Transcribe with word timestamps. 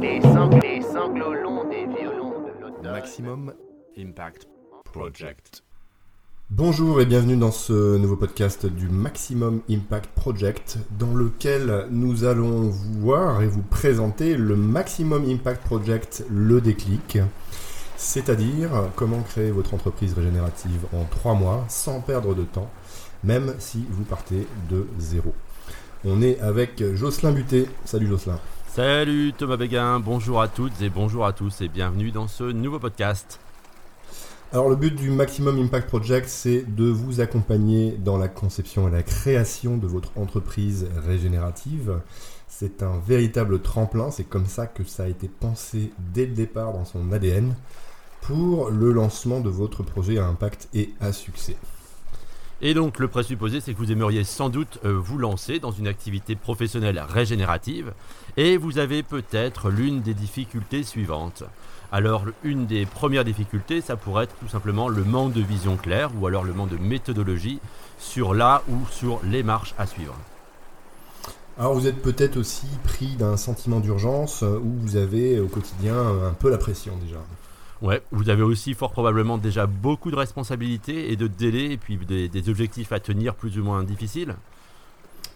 Les, 0.00 0.20
sang- 0.22 0.50
les 0.62 0.82
sanglots 0.82 1.34
longs 1.34 1.68
des 1.68 1.86
violons 1.86 2.40
de 2.40 2.60
l'automne. 2.60 2.90
Maximum 2.92 3.52
Impact 3.98 4.48
Project. 4.84 5.62
Bonjour 6.50 7.00
et 7.00 7.06
bienvenue 7.06 7.36
dans 7.36 7.52
ce 7.52 7.96
nouveau 7.98 8.16
podcast 8.16 8.66
du 8.66 8.88
Maximum 8.88 9.60
Impact 9.70 10.10
Project 10.14 10.78
dans 10.98 11.14
lequel 11.14 11.86
nous 11.90 12.24
allons 12.24 12.68
vous 12.70 13.00
voir 13.00 13.42
et 13.42 13.46
vous 13.46 13.62
présenter 13.62 14.36
le 14.36 14.56
Maximum 14.56 15.28
Impact 15.30 15.62
Project, 15.64 16.24
le 16.28 16.60
déclic, 16.60 17.18
c'est-à-dire 17.96 18.70
comment 18.96 19.20
créer 19.22 19.50
votre 19.52 19.74
entreprise 19.74 20.14
régénérative 20.14 20.86
en 20.92 21.04
trois 21.04 21.34
mois 21.34 21.64
sans 21.68 22.00
perdre 22.00 22.34
de 22.34 22.42
temps, 22.42 22.70
même 23.24 23.54
si 23.58 23.84
vous 23.90 24.04
partez 24.04 24.46
de 24.70 24.86
zéro. 24.98 25.34
On 26.04 26.22
est 26.22 26.40
avec 26.40 26.82
Jocelyn 26.94 27.32
Buté. 27.32 27.66
Salut 27.84 28.06
Jocelyn. 28.06 28.38
Salut 28.68 29.32
Thomas 29.36 29.56
Béguin, 29.56 29.98
bonjour 29.98 30.40
à 30.40 30.48
toutes 30.48 30.80
et 30.80 30.90
bonjour 30.90 31.26
à 31.26 31.32
tous 31.32 31.60
et 31.60 31.68
bienvenue 31.68 32.12
dans 32.12 32.28
ce 32.28 32.44
nouveau 32.44 32.78
podcast. 32.78 33.40
Alors 34.52 34.68
le 34.68 34.76
but 34.76 34.94
du 34.94 35.10
Maximum 35.10 35.58
Impact 35.58 35.88
Project, 35.88 36.28
c'est 36.28 36.62
de 36.62 36.84
vous 36.84 37.20
accompagner 37.20 37.92
dans 37.92 38.16
la 38.16 38.28
conception 38.28 38.88
et 38.88 38.90
la 38.90 39.02
création 39.02 39.76
de 39.76 39.86
votre 39.86 40.10
entreprise 40.16 40.88
régénérative. 41.06 42.00
C'est 42.48 42.82
un 42.82 42.98
véritable 43.06 43.60
tremplin, 43.60 44.10
c'est 44.10 44.24
comme 44.24 44.46
ça 44.46 44.66
que 44.66 44.84
ça 44.84 45.04
a 45.04 45.08
été 45.08 45.28
pensé 45.28 45.92
dès 46.14 46.26
le 46.26 46.32
départ 46.32 46.72
dans 46.72 46.84
son 46.84 47.12
ADN 47.12 47.54
pour 48.22 48.70
le 48.70 48.92
lancement 48.92 49.40
de 49.40 49.50
votre 49.50 49.82
projet 49.82 50.18
à 50.18 50.26
impact 50.26 50.68
et 50.74 50.94
à 51.00 51.12
succès. 51.12 51.56
Et 52.62 52.74
donc 52.74 52.98
le 52.98 53.08
présupposé 53.08 53.60
c'est 53.60 53.72
que 53.72 53.78
vous 53.78 53.90
aimeriez 53.90 54.22
sans 54.22 54.50
doute 54.50 54.78
euh, 54.84 54.92
vous 54.92 55.16
lancer 55.16 55.58
dans 55.60 55.70
une 55.70 55.88
activité 55.88 56.36
professionnelle 56.36 57.02
régénérative 57.08 57.92
et 58.36 58.58
vous 58.58 58.76
avez 58.76 59.02
peut-être 59.02 59.70
l'une 59.70 60.02
des 60.02 60.12
difficultés 60.12 60.82
suivantes. 60.82 61.42
Alors 61.90 62.26
une 62.44 62.66
des 62.66 62.84
premières 62.84 63.24
difficultés 63.24 63.80
ça 63.80 63.96
pourrait 63.96 64.24
être 64.24 64.36
tout 64.38 64.48
simplement 64.48 64.88
le 64.88 65.04
manque 65.04 65.32
de 65.32 65.40
vision 65.40 65.78
claire 65.78 66.10
ou 66.20 66.26
alors 66.26 66.44
le 66.44 66.52
manque 66.52 66.68
de 66.68 66.76
méthodologie 66.76 67.60
sur 67.98 68.34
là 68.34 68.62
ou 68.68 68.76
sur 68.90 69.20
les 69.24 69.42
marches 69.42 69.74
à 69.78 69.86
suivre. 69.86 70.14
Alors 71.58 71.72
vous 71.72 71.86
êtes 71.86 72.02
peut-être 72.02 72.36
aussi 72.36 72.66
pris 72.84 73.16
d'un 73.16 73.38
sentiment 73.38 73.80
d'urgence 73.80 74.42
euh, 74.42 74.58
où 74.58 74.74
vous 74.82 74.96
avez 74.96 75.40
au 75.40 75.48
quotidien 75.48 75.96
un 75.96 76.34
peu 76.34 76.50
la 76.50 76.58
pression 76.58 76.92
déjà. 77.02 77.20
Ouais, 77.82 78.02
vous 78.10 78.28
avez 78.28 78.42
aussi 78.42 78.74
fort 78.74 78.92
probablement 78.92 79.38
déjà 79.38 79.66
beaucoup 79.66 80.10
de 80.10 80.16
responsabilités 80.16 81.12
et 81.12 81.16
de 81.16 81.26
délais 81.26 81.72
et 81.72 81.76
puis 81.78 81.96
des, 81.96 82.48
objectifs 82.48 82.92
à 82.92 83.00
tenir 83.00 83.34
plus 83.34 83.58
ou 83.58 83.64
moins 83.64 83.82
difficiles. 83.84 84.36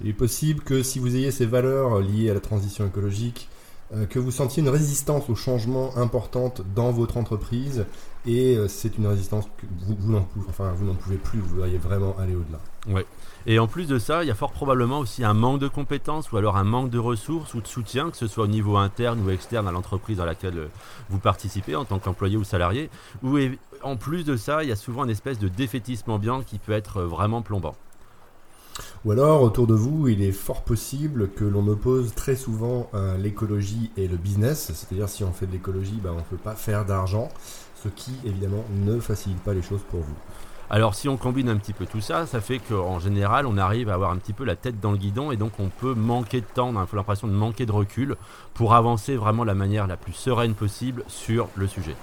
Il 0.02 0.08
est 0.08 0.14
possible 0.14 0.60
que 0.62 0.82
si 0.82 0.98
vous 0.98 1.16
ayez 1.16 1.30
ces 1.30 1.46
valeurs 1.46 2.00
liées 2.00 2.28
à 2.28 2.34
la 2.34 2.40
transition 2.40 2.86
écologique, 2.86 3.48
euh, 3.94 4.06
que 4.06 4.18
vous 4.18 4.30
sentiez 4.30 4.62
une 4.62 4.68
résistance 4.68 5.30
au 5.30 5.34
changement 5.34 5.96
importante 5.96 6.62
dans 6.74 6.90
votre 6.90 7.16
entreprise 7.16 7.86
et 8.26 8.56
euh, 8.56 8.68
c'est 8.68 8.98
une 8.98 9.06
résistance 9.06 9.44
que 9.56 9.66
vous, 9.86 10.12
n'en 10.12 10.22
pouvez, 10.22 10.46
enfin, 10.48 10.74
pouvez 11.00 11.16
plus, 11.16 11.38
vous 11.38 11.56
voudriez 11.56 11.78
vraiment 11.78 12.16
aller 12.18 12.34
au-delà. 12.34 12.60
Ouais. 12.86 13.06
Et 13.46 13.58
en 13.58 13.66
plus 13.66 13.86
de 13.86 13.98
ça, 13.98 14.24
il 14.24 14.28
y 14.28 14.30
a 14.30 14.34
fort 14.34 14.52
probablement 14.52 14.98
aussi 14.98 15.22
un 15.22 15.34
manque 15.34 15.60
de 15.60 15.68
compétences 15.68 16.32
ou 16.32 16.36
alors 16.38 16.56
un 16.56 16.64
manque 16.64 16.90
de 16.90 16.98
ressources 16.98 17.52
ou 17.54 17.60
de 17.60 17.66
soutien, 17.66 18.10
que 18.10 18.16
ce 18.16 18.26
soit 18.26 18.44
au 18.44 18.48
niveau 18.48 18.76
interne 18.76 19.20
ou 19.24 19.30
externe 19.30 19.68
à 19.68 19.72
l'entreprise 19.72 20.16
dans 20.16 20.24
laquelle 20.24 20.58
euh, 20.58 20.68
vous 21.10 21.18
participez 21.18 21.76
en 21.76 21.84
tant 21.84 21.98
qu'employé 21.98 22.36
ou 22.36 22.44
salarié. 22.44 22.88
Ou 23.22 23.38
en 23.82 23.96
plus 23.96 24.24
de 24.24 24.36
ça, 24.36 24.62
il 24.62 24.70
y 24.70 24.72
a 24.72 24.76
souvent 24.76 25.04
une 25.04 25.10
espèce 25.10 25.38
de 25.38 25.48
défaitisme 25.48 26.10
ambiant 26.10 26.42
qui 26.42 26.58
peut 26.58 26.72
être 26.72 26.98
euh, 26.98 27.06
vraiment 27.06 27.42
plombant. 27.42 27.74
Ou 29.04 29.12
alors, 29.12 29.42
autour 29.42 29.66
de 29.66 29.74
vous, 29.74 30.08
il 30.08 30.22
est 30.22 30.32
fort 30.32 30.62
possible 30.62 31.30
que 31.30 31.44
l'on 31.44 31.66
oppose 31.68 32.14
très 32.14 32.36
souvent 32.36 32.88
euh, 32.94 33.16
l'écologie 33.18 33.90
et 33.96 34.08
le 34.08 34.16
business, 34.16 34.72
c'est-à-dire 34.74 35.08
si 35.08 35.22
on 35.22 35.32
fait 35.32 35.46
de 35.46 35.52
l'écologie, 35.52 36.00
bah, 36.02 36.10
on 36.12 36.18
ne 36.18 36.22
peut 36.22 36.36
pas 36.36 36.54
faire 36.54 36.84
d'argent, 36.84 37.28
ce 37.82 37.88
qui 37.88 38.12
évidemment 38.24 38.64
ne 38.84 38.98
facilite 38.98 39.40
pas 39.40 39.54
les 39.54 39.62
choses 39.62 39.82
pour 39.90 40.00
vous. 40.00 40.16
Alors 40.70 40.94
si 40.94 41.08
on 41.08 41.16
combine 41.16 41.48
un 41.48 41.56
petit 41.56 41.72
peu 41.72 41.86
tout 41.86 42.00
ça, 42.00 42.26
ça 42.26 42.40
fait 42.40 42.58
qu'en 42.58 42.98
général 42.98 43.46
on 43.46 43.58
arrive 43.58 43.90
à 43.90 43.94
avoir 43.94 44.10
un 44.10 44.16
petit 44.16 44.32
peu 44.32 44.44
la 44.44 44.56
tête 44.56 44.80
dans 44.80 44.92
le 44.92 44.96
guidon 44.96 45.30
et 45.30 45.36
donc 45.36 45.52
on 45.58 45.68
peut 45.68 45.94
manquer 45.94 46.40
de 46.40 46.46
temps, 46.46 46.68
on 46.68 46.76
a 46.76 46.86
l'impression 46.92 47.28
de 47.28 47.32
manquer 47.32 47.66
de 47.66 47.72
recul 47.72 48.16
pour 48.54 48.74
avancer 48.74 49.16
vraiment 49.16 49.44
la 49.44 49.54
manière 49.54 49.86
la 49.86 49.96
plus 49.96 50.14
sereine 50.14 50.54
possible 50.54 51.04
sur 51.06 51.48
le 51.54 51.66
sujet. 51.66 51.96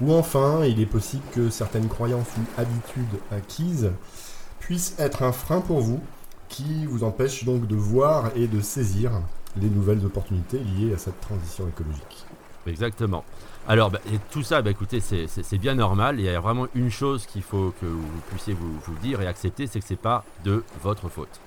Ou 0.00 0.12
enfin, 0.14 0.64
il 0.64 0.80
est 0.80 0.86
possible 0.86 1.24
que 1.32 1.50
certaines 1.50 1.88
croyances 1.88 2.28
ou 2.38 2.60
habitudes 2.60 3.20
acquises 3.32 3.90
puissent 4.60 4.94
être 4.98 5.22
un 5.22 5.32
frein 5.32 5.60
pour 5.60 5.80
vous, 5.80 6.00
qui 6.48 6.86
vous 6.86 7.04
empêche 7.04 7.44
donc 7.44 7.66
de 7.66 7.74
voir 7.74 8.30
et 8.36 8.46
de 8.46 8.60
saisir 8.60 9.10
les 9.56 9.68
nouvelles 9.68 10.04
opportunités 10.04 10.58
liées 10.58 10.94
à 10.94 10.98
cette 10.98 11.20
transition 11.20 11.68
écologique. 11.68 12.26
Exactement. 12.68 13.24
Alors 13.66 13.90
bah, 13.90 14.00
tout 14.30 14.42
ça, 14.42 14.62
bah, 14.62 14.70
écoutez, 14.70 15.00
c'est- 15.00 15.58
bien 15.58 15.74
normal. 15.74 16.18
Il 16.18 16.24
y 16.24 16.28
a 16.28 16.40
vraiment 16.40 16.66
une 16.74 16.90
chose 16.90 17.26
qu'il 17.26 17.42
faut 17.42 17.72
que 17.80 17.86
vous 17.86 18.20
puissiez 18.30 18.54
vous, 18.54 18.78
dire 19.02 19.20
et 19.20 19.26
accepter, 19.26 19.66
c'est 19.66 19.80
que 19.80 19.86
c'est 19.86 19.96
pas 19.96 20.24
de 20.44 20.62
votre 20.82 21.08
faute. 21.08 21.40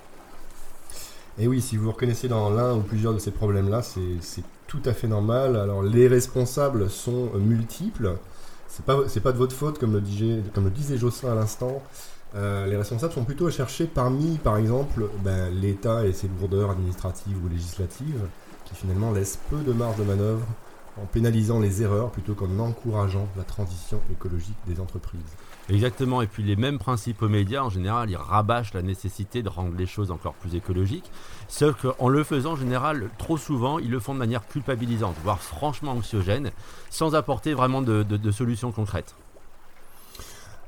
Et 1.38 1.48
oui, 1.48 1.60
si 1.62 1.76
vous 1.76 1.84
vous 1.84 1.92
reconnaissez 1.92 2.28
dans 2.28 2.50
l'un 2.50 2.74
ou 2.74 2.80
plusieurs 2.80 3.14
de 3.14 3.18
ces 3.18 3.30
problèmes-là, 3.30 3.82
c'est 3.82 4.42
tout 4.66 4.82
à 4.84 4.92
fait 4.92 5.08
normal. 5.08 5.56
Alors 5.56 5.82
les 5.82 6.06
responsables 6.08 6.90
sont 6.90 7.30
multiples. 7.34 8.16
C'est 8.68 8.84
pas 8.84 8.96
pas 9.22 9.32
de 9.32 9.38
votre 9.38 9.54
faute, 9.54 9.78
comme 9.78 9.92
le 9.92 10.00
disait, 10.00 10.42
comme 10.54 10.70
à 11.30 11.34
l'instant. 11.34 11.82
Euh, 12.34 12.66
les 12.66 12.76
responsables 12.76 13.12
sont 13.12 13.24
plutôt 13.24 13.46
à 13.46 13.50
chercher 13.50 13.84
parmi, 13.86 14.38
par 14.38 14.56
exemple, 14.56 15.08
ben, 15.22 15.50
l'État 15.52 16.06
et 16.06 16.12
ses 16.14 16.28
lourdeurs 16.40 16.70
administratives 16.70 17.36
ou 17.44 17.48
législatives, 17.48 18.20
qui 18.64 18.74
finalement 18.74 19.12
laissent 19.12 19.38
peu 19.50 19.58
de 19.58 19.72
marge 19.72 19.96
de 19.98 20.04
manœuvre 20.04 20.46
en 21.00 21.06
pénalisant 21.06 21.58
les 21.60 21.82
erreurs 21.82 22.10
plutôt 22.10 22.34
qu'en 22.34 22.58
encourageant 22.58 23.26
la 23.36 23.44
transition 23.44 24.00
écologique 24.10 24.56
des 24.66 24.80
entreprises. 24.80 25.20
Exactement. 25.70 26.20
Et 26.22 26.26
puis 26.26 26.42
les 26.42 26.56
mêmes 26.56 26.78
principes 26.78 27.22
aux 27.22 27.28
médias, 27.28 27.62
en 27.62 27.70
général, 27.70 28.10
ils 28.10 28.16
rabâchent 28.16 28.74
la 28.74 28.82
nécessité 28.82 29.42
de 29.42 29.48
rendre 29.48 29.74
les 29.76 29.86
choses 29.86 30.10
encore 30.10 30.34
plus 30.34 30.54
écologiques. 30.54 31.10
Sauf 31.48 31.80
qu'en 31.86 32.08
le 32.08 32.24
faisant, 32.24 32.52
en 32.52 32.56
général, 32.56 33.08
trop 33.16 33.36
souvent, 33.36 33.78
ils 33.78 33.90
le 33.90 34.00
font 34.00 34.12
de 34.14 34.18
manière 34.18 34.46
culpabilisante, 34.46 35.16
voire 35.22 35.40
franchement 35.40 35.92
anxiogène, 35.92 36.50
sans 36.90 37.14
apporter 37.14 37.54
vraiment 37.54 37.80
de, 37.80 38.02
de- 38.02 38.16
de 38.16 38.30
solutions 38.32 38.72
concrètes. 38.72 39.14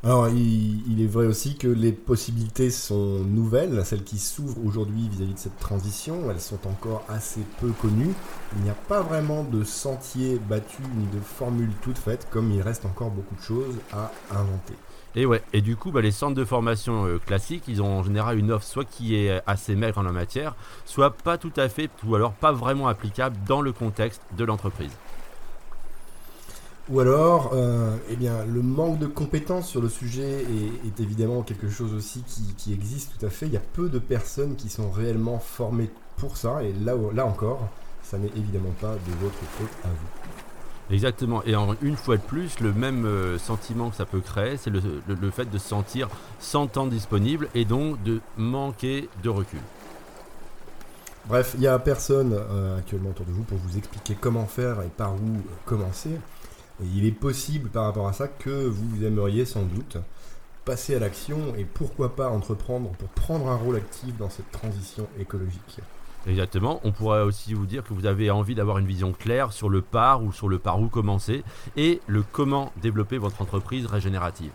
Alors, 0.05 0.29
il, 0.29 1.01
est 1.01 1.07
vrai 1.07 1.27
aussi 1.27 1.57
que 1.57 1.67
les 1.67 1.91
possibilités 1.91 2.71
sont 2.71 3.21
nouvelles, 3.21 3.87
celles 3.87 4.05
qui 4.05 4.19
s'ouvrent 4.19 4.63
aujourd'hui 4.63 5.09
vis-à-vis 5.09 5.33
de 5.33 5.39
cette 5.39 5.59
transition, 5.59 6.31
elles 6.31 6.43
sont 6.43 6.59
encore 6.67 7.05
assez 7.09 7.41
peu 7.59 7.71
connues. 7.81 8.13
Il 8.57 8.63
n'y 8.65 8.69
a 8.69 8.75
pas 8.75 9.01
vraiment 9.01 9.45
de 9.45 9.65
sentier 9.65 10.39
battu 10.47 10.83
ni 10.99 11.07
de 11.07 11.21
formule 11.21 11.71
toute 11.81 11.97
faite, 11.97 12.29
comme 12.31 12.53
il 12.53 12.61
reste 12.61 12.85
encore 12.85 13.11
beaucoup 13.11 13.35
de 13.35 13.41
choses 13.41 13.77
à 13.95 14.13
inventer. 14.31 14.75
Et 15.17 15.25
ouais, 15.25 15.43
et 15.55 15.63
du 15.63 15.75
coup, 15.75 15.91
bah, 15.91 16.03
les 16.03 16.11
centres 16.11 16.35
de 16.35 16.45
formation 16.45 17.07
euh, 17.07 17.19
classiques, 17.19 17.65
ils 17.67 17.81
ont 17.81 18.01
en 18.01 18.03
général 18.03 18.39
une 18.39 18.53
offre 18.53 18.67
soit 18.67 18.85
qui 18.85 19.17
est 19.17 19.41
assez 19.47 19.75
maigre 19.75 19.97
en 19.97 20.03
la 20.03 20.13
matière, 20.13 20.55
soit 20.85 21.17
pas 21.17 21.39
tout 21.39 21.53
à 21.57 21.71
fait, 21.71 21.89
ou 22.07 22.15
alors 22.15 22.33
pas 22.33 22.53
vraiment 22.53 22.89
applicable 22.89 23.39
dans 23.47 23.63
le 23.63 23.73
contexte 23.73 24.21
de 24.37 24.45
l'entreprise. 24.45 24.93
Ou 26.89 27.01
alors, 27.01 27.53
euh, 27.55 27.97
eh 28.11 28.17
bien, 28.17 28.45
le 28.45 28.63
manque 28.63 28.99
de 28.99 29.07
compétences 29.07 29.69
sur 29.69 29.81
le 29.81 29.89
sujet 29.89 30.43
est, 30.43 30.87
est 30.87 31.01
évidemment 31.01 31.43
quelque 31.43 31.71
chose 31.71 31.95
aussi 31.95 32.25
qui, 32.25 32.55
qui 32.57 32.73
existe 32.75 33.19
tout 33.19 33.25
à 33.27 33.31
fait. 33.31 33.47
Il 33.47 33.53
y 33.55 33.57
a 33.57 33.61
peu 33.61 33.89
de 33.89 33.99
personnes 33.99 34.57
qui 34.57 34.69
sont 34.69 34.91
réellement 34.91 35.39
formées 35.39 35.91
pour 36.17 36.37
ça, 36.37 36.63
et 36.63 36.73
là, 36.75 36.95
là 37.13 37.27
encore, 37.27 37.75
ça 38.03 38.19
n'est 38.19 38.33
évidemment 38.37 38.73
pas 38.73 38.99
de 38.99 39.13
votre 39.13 39.47
faute 39.47 39.79
à 39.83 39.95
vous. 39.95 40.09
Exactement, 40.91 41.43
et 41.45 41.57
en, 41.57 41.75
une 41.81 41.97
fois 41.97 42.17
de 42.19 42.23
plus, 42.23 42.61
le 42.61 42.73
même 42.75 43.07
euh, 43.07 43.39
sentiment 43.39 43.91
que 43.91 43.97
ça 43.97 44.07
peut 44.07 44.21
créer, 44.21 44.57
c'est 44.59 44.71
le, 44.71 44.81
le- 45.07 45.15
le 45.15 45.31
fait 45.31 45.47
de 45.47 45.59
se 45.59 45.67
sentir 45.69 46.11
sans 46.39 46.69
temps 46.69 46.87
disponible 46.87 47.49
et 47.55 47.65
donc 47.65 48.03
de 48.03 48.23
manquer 48.37 49.11
de 49.15 49.29
recul. 49.31 49.63
Bref, 51.25 51.53
il 51.55 51.61
n'y 51.61 51.67
a 51.67 51.79
personne 51.79 52.35
euh, 52.35 52.79
actuellement 52.79 53.11
autour 53.11 53.25
de 53.27 53.33
vous 53.33 53.45
pour 53.45 53.57
vous 53.59 53.79
expliquer 53.79 54.15
comment 54.17 54.47
faire 54.47 54.83
et 54.83 54.89
par 54.91 55.15
où 55.15 55.47
commencer. 55.65 56.21
Et 56.83 56.87
il 56.97 57.07
est 57.07 57.13
possible 57.13 57.71
par 57.71 57.85
rapport 57.85 58.09
à 58.09 58.13
ça 58.13 58.29
que 58.29 58.67
vous 58.67 59.05
aimeriez 59.05 59.45
sans 59.45 59.63
doute 59.63 59.99
passer 60.65 60.95
à 60.95 60.99
l'action 60.99 61.55
et 61.57 61.65
pourquoi 61.65 62.17
pas 62.17 62.31
entreprendre 62.31 62.91
pour 62.91 63.09
prendre 63.09 63.49
un 63.49 63.57
rôle 63.57 63.77
actif 63.77 64.17
dans 64.17 64.31
cette 64.31 64.51
transition 64.51 65.07
écologique. 65.21 65.81
Exactement. 66.27 66.81
On 66.85 66.93
pourrait 66.93 67.21
aussi 67.21 67.53
vous 67.53 67.67
dire 67.67 67.85
que 67.85 67.93
vous 67.93 68.07
avez 68.07 68.31
envie 68.31 68.55
d'avoir 68.55 68.79
une 68.79 68.87
vision 68.87 69.13
claire 69.13 69.53
sur 69.53 69.69
le 69.69 69.83
par 69.83 70.23
ou 70.23 70.33
sur 70.33 70.49
le 70.49 70.59
par 70.59 70.81
où 70.81 70.89
commencer 70.89 71.45
et 71.77 72.01
le 72.07 72.25
comment 72.33 72.73
développer 72.81 73.19
votre 73.19 73.43
entreprise 73.43 73.85
régénérative. 73.87 74.51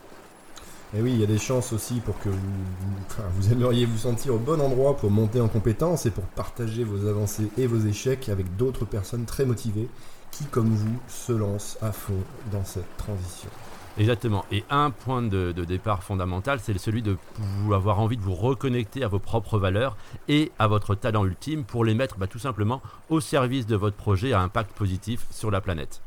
Et 0.97 1.01
oui, 1.03 1.11
il 1.13 1.19
y 1.19 1.23
a 1.23 1.27
des 1.27 1.37
chances 1.37 1.71
aussi 1.71 1.99
pour 1.99 2.19
que 2.19 2.29
vous, 2.29 2.35
vous, 2.35 2.95
enfin, 3.05 3.21
vous 3.35 3.51
aimeriez 3.51 3.85
vous 3.85 3.99
sentir 3.99 4.33
au 4.33 4.39
bon 4.39 4.59
endroit 4.59 4.97
pour 4.97 5.11
monter 5.11 5.39
en 5.39 5.47
compétence 5.47 6.07
et 6.07 6.09
pour 6.09 6.23
partager 6.23 6.83
vos 6.83 7.07
avancées 7.07 7.51
et 7.59 7.67
vos 7.67 7.85
échecs 7.87 8.27
avec 8.29 8.57
d'autres 8.57 8.85
personnes 8.85 9.25
très 9.25 9.45
motivées 9.45 9.87
qui, 10.31 10.45
comme 10.45 10.69
vous, 10.69 10.99
se 11.07 11.31
lancent 11.31 11.77
à 11.81 11.91
fond 11.91 12.21
dans 12.51 12.63
cette 12.63 12.97
transition. 12.97 13.49
Exactement. 13.97 14.45
Et 14.51 14.63
un 14.69 14.91
point 14.91 15.21
de, 15.21 15.51
de 15.51 15.65
départ 15.65 16.03
fondamental, 16.03 16.59
c'est 16.63 16.77
celui 16.77 17.01
de 17.01 17.17
vous 17.37 17.73
avoir 17.73 17.99
envie 17.99 18.15
de 18.15 18.21
vous 18.21 18.35
reconnecter 18.35 19.03
à 19.03 19.09
vos 19.09 19.19
propres 19.19 19.59
valeurs 19.59 19.97
et 20.29 20.51
à 20.57 20.67
votre 20.67 20.95
talent 20.95 21.25
ultime 21.25 21.65
pour 21.65 21.83
les 21.83 21.93
mettre 21.93 22.17
bah, 22.17 22.27
tout 22.27 22.39
simplement 22.39 22.81
au 23.09 23.19
service 23.19 23.67
de 23.67 23.75
votre 23.75 23.97
projet 23.97 24.31
à 24.31 24.39
impact 24.39 24.71
positif 24.71 25.25
sur 25.31 25.51
la 25.51 25.59
planète. 25.59 26.01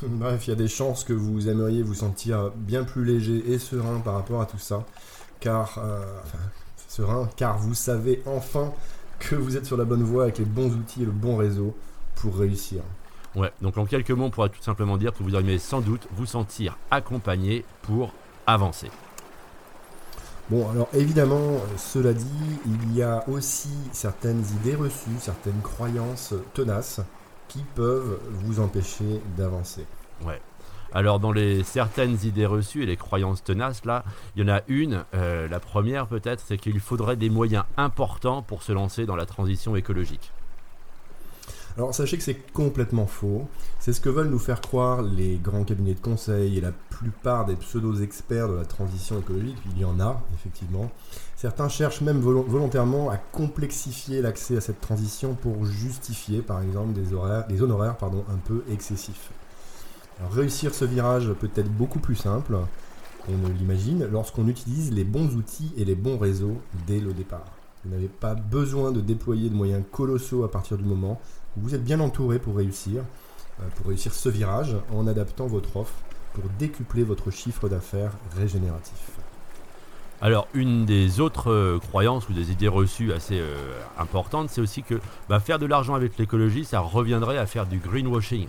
Bref, 0.02 0.46
il 0.46 0.50
y 0.50 0.52
a 0.52 0.56
des 0.56 0.68
chances 0.68 1.02
que 1.02 1.12
vous 1.12 1.48
aimeriez 1.48 1.82
vous 1.82 1.94
sentir 1.94 2.50
bien 2.54 2.84
plus 2.84 3.04
léger 3.04 3.50
et 3.50 3.58
serein 3.58 4.00
par 4.00 4.14
rapport 4.14 4.40
à 4.40 4.46
tout 4.46 4.58
ça, 4.58 4.84
car 5.40 5.78
euh, 5.78 6.04
enfin, 6.22 6.38
serein, 6.88 7.28
car 7.36 7.58
vous 7.58 7.74
savez 7.74 8.22
enfin 8.26 8.72
que 9.18 9.34
vous 9.34 9.56
êtes 9.56 9.66
sur 9.66 9.76
la 9.76 9.84
bonne 9.84 10.02
voie 10.02 10.24
avec 10.24 10.38
les 10.38 10.44
bons 10.44 10.72
outils 10.72 11.02
et 11.02 11.06
le 11.06 11.12
bon 11.12 11.36
réseau 11.36 11.74
pour 12.16 12.36
réussir. 12.36 12.82
Ouais, 13.36 13.52
donc 13.60 13.76
en 13.76 13.84
quelques 13.84 14.10
mots, 14.10 14.24
on 14.24 14.30
pourrait 14.30 14.48
tout 14.48 14.62
simplement 14.62 14.96
dire 14.96 15.12
que 15.12 15.22
vous 15.22 15.34
auriez 15.34 15.58
sans 15.58 15.82
doute 15.82 16.08
vous 16.12 16.24
sentir 16.24 16.78
accompagné 16.90 17.64
pour 17.82 18.12
avancer. 18.46 18.90
Bon, 20.48 20.70
alors 20.70 20.88
évidemment, 20.94 21.58
cela 21.76 22.14
dit, 22.14 22.26
il 22.64 22.96
y 22.96 23.02
a 23.02 23.28
aussi 23.28 23.68
certaines 23.92 24.42
idées 24.60 24.74
reçues, 24.74 25.10
certaines 25.18 25.60
croyances 25.60 26.32
tenaces 26.54 27.00
qui 27.48 27.62
peuvent 27.74 28.20
vous 28.30 28.58
empêcher 28.58 29.20
d'avancer. 29.36 29.84
Ouais. 30.24 30.40
Alors 30.94 31.20
dans 31.20 31.32
les 31.32 31.62
certaines 31.62 32.16
idées 32.24 32.46
reçues 32.46 32.84
et 32.84 32.86
les 32.86 32.96
croyances 32.96 33.44
tenaces, 33.44 33.84
là, 33.84 34.02
il 34.34 34.46
y 34.46 34.50
en 34.50 34.54
a 34.54 34.62
une, 34.68 35.04
euh, 35.14 35.46
la 35.48 35.60
première 35.60 36.06
peut-être, 36.06 36.42
c'est 36.46 36.56
qu'il 36.56 36.80
faudrait 36.80 37.16
des 37.16 37.28
moyens 37.28 37.64
importants 37.76 38.40
pour 38.40 38.62
se 38.62 38.72
lancer 38.72 39.04
dans 39.04 39.16
la 39.16 39.26
transition 39.26 39.76
écologique. 39.76 40.32
Alors 41.76 41.94
sachez 41.94 42.16
que 42.16 42.22
c'est 42.22 42.52
complètement 42.52 43.06
faux. 43.06 43.46
C'est 43.80 43.92
ce 43.92 44.00
que 44.00 44.08
veulent 44.08 44.30
nous 44.30 44.38
faire 44.38 44.62
croire 44.62 45.02
les 45.02 45.36
grands 45.36 45.64
cabinets 45.64 45.92
de 45.92 46.00
conseil 46.00 46.56
et 46.56 46.60
la 46.62 46.72
plupart 46.72 47.44
des 47.44 47.54
pseudo-experts 47.54 48.48
de 48.48 48.54
la 48.54 48.64
transition 48.64 49.18
écologique. 49.18 49.58
Il 49.70 49.78
y 49.78 49.84
en 49.84 50.00
a, 50.00 50.22
effectivement. 50.34 50.90
Certains 51.36 51.68
cherchent 51.68 52.00
même 52.00 52.20
volontairement 52.20 53.10
à 53.10 53.18
complexifier 53.18 54.22
l'accès 54.22 54.56
à 54.56 54.62
cette 54.62 54.80
transition 54.80 55.34
pour 55.34 55.66
justifier, 55.66 56.40
par 56.40 56.62
exemple, 56.62 56.94
des, 56.94 57.12
horaires, 57.12 57.46
des 57.46 57.60
honoraires 57.60 57.98
pardon, 57.98 58.24
un 58.30 58.38
peu 58.38 58.64
excessifs. 58.72 59.30
Réussir 60.30 60.74
ce 60.74 60.86
virage 60.86 61.30
peut 61.34 61.50
être 61.56 61.70
beaucoup 61.70 61.98
plus 61.98 62.16
simple 62.16 62.56
qu'on 63.26 63.36
ne 63.36 63.52
l'imagine 63.52 64.08
lorsqu'on 64.10 64.48
utilise 64.48 64.92
les 64.92 65.04
bons 65.04 65.34
outils 65.34 65.72
et 65.76 65.84
les 65.84 65.94
bons 65.94 66.16
réseaux 66.16 66.56
dès 66.86 67.00
le 67.00 67.12
départ. 67.12 67.44
Vous 67.84 67.90
n'avez 67.90 68.08
pas 68.08 68.34
besoin 68.34 68.92
de 68.92 69.02
déployer 69.02 69.50
de 69.50 69.54
moyens 69.54 69.84
colossaux 69.92 70.42
à 70.42 70.50
partir 70.50 70.78
du 70.78 70.84
moment 70.84 71.20
vous 71.56 71.74
êtes 71.74 71.84
bien 71.84 72.00
entouré 72.00 72.38
pour 72.38 72.56
réussir, 72.56 73.02
euh, 73.60 73.64
pour 73.76 73.86
réussir 73.86 74.14
ce 74.14 74.28
virage 74.28 74.76
en 74.92 75.06
adaptant 75.06 75.46
votre 75.46 75.76
offre 75.76 75.94
pour 76.34 76.44
décupler 76.58 77.02
votre 77.02 77.30
chiffre 77.30 77.68
d'affaires 77.68 78.12
régénératif. 78.36 79.10
Alors, 80.20 80.48
une 80.54 80.86
des 80.86 81.20
autres 81.20 81.50
euh, 81.50 81.78
croyances 81.78 82.28
ou 82.28 82.32
des 82.32 82.50
idées 82.50 82.68
reçues 82.68 83.12
assez 83.12 83.38
euh, 83.38 83.54
importantes, 83.98 84.50
c'est 84.50 84.60
aussi 84.60 84.82
que 84.82 85.00
bah, 85.28 85.40
faire 85.40 85.58
de 85.58 85.66
l'argent 85.66 85.94
avec 85.94 86.16
l'écologie, 86.18 86.64
ça 86.64 86.80
reviendrait 86.80 87.38
à 87.38 87.46
faire 87.46 87.66
du 87.66 87.78
greenwashing. 87.78 88.48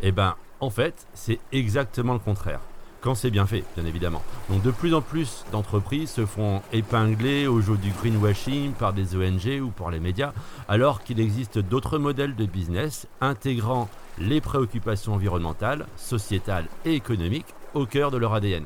Eh 0.00 0.12
ben, 0.12 0.34
en 0.60 0.70
fait, 0.70 1.06
c'est 1.14 1.40
exactement 1.52 2.12
le 2.12 2.20
contraire. 2.20 2.60
Quand 3.00 3.14
c'est 3.14 3.30
bien 3.30 3.46
fait, 3.46 3.64
bien 3.76 3.86
évidemment. 3.86 4.22
Donc 4.50 4.62
de 4.62 4.70
plus 4.70 4.92
en 4.92 5.00
plus 5.00 5.46
d'entreprises 5.52 6.10
se 6.10 6.26
font 6.26 6.60
épingler 6.70 7.46
au 7.46 7.62
jeu 7.62 7.78
du 7.78 7.90
greenwashing 7.92 8.72
par 8.72 8.92
des 8.92 9.16
ONG 9.16 9.62
ou 9.62 9.70
par 9.70 9.90
les 9.90 10.00
médias, 10.00 10.34
alors 10.68 11.02
qu'il 11.02 11.18
existe 11.18 11.58
d'autres 11.58 11.96
modèles 11.96 12.36
de 12.36 12.44
business 12.44 13.06
intégrant 13.22 13.88
les 14.18 14.42
préoccupations 14.42 15.14
environnementales, 15.14 15.86
sociétales 15.96 16.66
et 16.84 16.92
économiques 16.92 17.54
au 17.72 17.86
cœur 17.86 18.10
de 18.10 18.18
leur 18.18 18.34
ADN. 18.34 18.64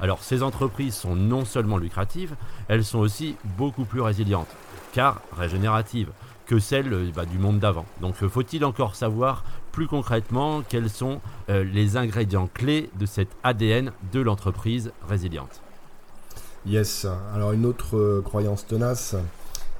Alors 0.00 0.22
ces 0.22 0.42
entreprises 0.42 0.94
sont 0.94 1.14
non 1.14 1.44
seulement 1.44 1.76
lucratives, 1.76 2.36
elles 2.68 2.84
sont 2.84 3.00
aussi 3.00 3.36
beaucoup 3.58 3.84
plus 3.84 4.00
résilientes, 4.00 4.48
car 4.94 5.20
régénératives 5.36 6.10
que 6.46 6.58
celles 6.58 6.92
euh, 6.92 7.10
bah, 7.14 7.26
du 7.26 7.38
monde 7.38 7.58
d'avant. 7.58 7.86
Donc 8.00 8.22
euh, 8.22 8.28
faut-il 8.28 8.64
encore 8.64 8.96
savoir 8.96 9.44
plus 9.72 9.86
concrètement 9.86 10.62
quels 10.68 10.90
sont 10.90 11.20
euh, 11.48 11.64
les 11.64 11.96
ingrédients 11.96 12.48
clés 12.52 12.90
de 12.98 13.06
cet 13.06 13.28
ADN 13.42 13.92
de 14.12 14.20
l'entreprise 14.20 14.92
résiliente? 15.08 15.60
Yes, 16.66 17.06
alors 17.34 17.52
une 17.52 17.66
autre 17.66 18.22
croyance 18.24 18.66
tenace 18.66 19.16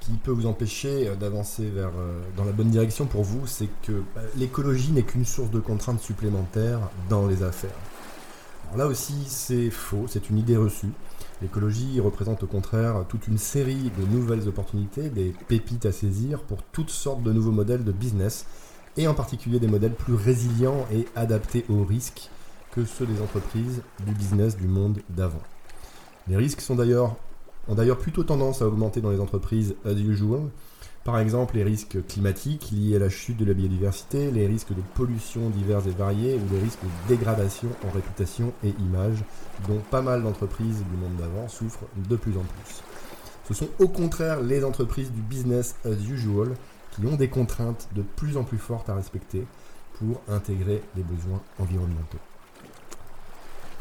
qui 0.01 0.13
peut 0.13 0.33
vous 0.33 0.45
empêcher 0.45 1.17
d'avancer 1.17 1.71
vers 1.71 1.93
dans 2.37 2.45
la 2.45 2.53
bonne 2.53 2.69
direction 2.69 3.07
pour 3.07 3.23
vous, 3.23 3.47
c'est 3.47 3.71
que 3.83 4.03
bah, 4.15 4.21
l'écologie 4.37 4.93
n'est 4.93 5.03
qu'une 5.03 5.25
source 5.25 5.51
de 5.51 5.61
contraintes 5.61 6.03
supplémentaires 6.03 6.81
dans 7.09 7.27
les 7.27 7.43
affaires 7.43 7.71
là 8.77 8.87
aussi, 8.87 9.15
c'est 9.27 9.71
faux, 9.71 10.07
c'est 10.09 10.31
une 10.31 10.39
idée 10.39 10.57
reçue. 10.57 10.91
L'écologie 11.43 12.01
représente 12.01 12.43
au 12.45 12.47
contraire 12.47 13.05
toute 13.09 13.27
une 13.29 13.39
série 13.39 13.91
de 13.99 14.07
nouvelles 14.07 14.49
opportunités, 14.49 15.11
des 15.11 15.35
pépites 15.49 15.87
à 15.87 15.93
saisir 15.93 16.43
pour 16.43 16.63
toutes 16.63 16.91
sortes 16.91 17.23
de 17.23 17.33
nouveaux 17.33 17.53
modèles 17.53 17.85
de 17.85 17.93
business, 17.93 18.47
et 18.97 19.09
en 19.09 19.15
particulier 19.15 19.59
des 19.59 19.67
modèles 19.67 19.95
plus 19.95 20.15
résilients 20.15 20.87
et 20.93 21.07
adaptés 21.17 21.65
aux 21.69 21.85
risques 21.85 22.31
que 22.71 22.85
ceux 22.85 23.07
des 23.07 23.21
entreprises 23.21 23.83
du 24.07 24.13
business 24.13 24.57
du 24.57 24.69
monde 24.69 24.99
d'avant. 25.11 25.43
Les 26.29 26.37
risques 26.37 26.61
sont 26.61 26.77
d'ailleurs, 26.77 27.17
ont 27.69 27.75
d'ailleurs 27.75 27.99
plutôt 27.99 28.25
tendance 28.25 28.63
à 28.63 28.67
augmenter 28.67 29.01
dans 29.01 29.11
les 29.11 29.21
entreprises 29.21 29.75
as 29.85 29.93
usual, 29.93 30.43
par 31.05 31.19
exemple, 31.19 31.57
les 31.57 31.65
risques 31.65 31.99
climatiques 32.07 32.71
liés 32.73 32.97
à 32.97 32.99
la 32.99 33.11
chute 33.11 33.37
de 33.37 33.45
la 33.45 33.53
biodiversité, 33.53 34.31
les 34.31 34.47
risques 34.47 34.75
de 34.75 34.81
pollution 34.95 35.51
divers 35.51 35.87
et 35.87 35.91
variés 35.91 36.37
ou 36.37 36.55
les 36.55 36.59
risques 36.59 36.83
de 36.83 37.15
dégradation 37.15 37.69
en 37.87 37.91
réputation 37.91 38.55
et 38.65 38.71
image 38.81 39.23
dont 39.69 39.81
pas 39.91 40.01
mal 40.01 40.23
d'entreprises 40.23 40.83
du 40.91 40.97
monde 40.97 41.17
d'avant 41.19 41.47
souffrent 41.49 41.85
de 42.09 42.17
plus 42.17 42.39
en 42.39 42.43
plus. 42.43 42.83
Ce 43.47 43.53
sont 43.53 43.69
au 43.79 43.89
contraire 43.89 44.41
les 44.41 44.65
entreprises 44.65 45.13
du 45.13 45.21
business 45.21 45.77
as 45.85 45.91
usual 45.91 46.55
qui 46.93 47.05
ont 47.05 47.17
des 47.17 47.29
contraintes 47.29 47.87
de 47.95 48.01
plus 48.01 48.39
en 48.39 48.45
plus 48.45 48.59
fortes 48.59 48.89
à 48.89 48.95
respecter 48.95 49.47
pour 49.99 50.23
intégrer 50.27 50.83
les 50.97 51.03
besoins 51.03 51.43
environnementaux. 51.59 52.19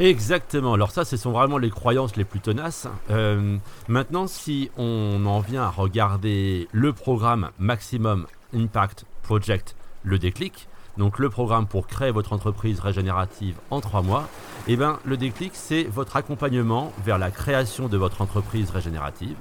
Exactement. 0.04 0.74
Alors 0.74 0.92
ça, 0.92 1.06
ce 1.06 1.16
sont 1.16 1.32
vraiment 1.32 1.58
les 1.58 1.70
croyances 1.70 2.18
les 2.18 2.26
plus 2.26 2.42
tenaces. 2.42 2.90
Euh, 3.10 3.56
maintenant, 3.88 4.28
si 4.28 4.70
on 4.76 5.26
en 5.26 5.40
vient 5.40 5.64
à 5.64 5.70
regarder 5.70 6.68
le 6.74 6.92
programme 6.92 7.52
Maximum 7.58 8.28
Impact 8.54 9.06
Project, 9.22 9.78
le 10.04 10.20
déclic, 10.20 10.68
donc 10.98 11.20
le 11.20 11.30
programme 11.30 11.68
pour 11.68 11.88
créer 11.88 12.12
votre 12.12 12.34
entreprise 12.34 12.82
régénérative 12.82 13.56
en 13.72 13.80
trois 13.80 14.02
mois, 14.02 14.28
eh 14.68 14.76
ben, 14.76 15.00
le 15.06 15.16
déclic, 15.16 15.52
c'est 15.54 15.84
votre 15.84 16.18
accompagnement 16.18 16.92
vers 17.06 17.18
la 17.18 17.32
création 17.32 17.88
de 17.88 17.96
votre 17.96 18.22
entreprise 18.22 18.72
régénérative. 18.72 19.38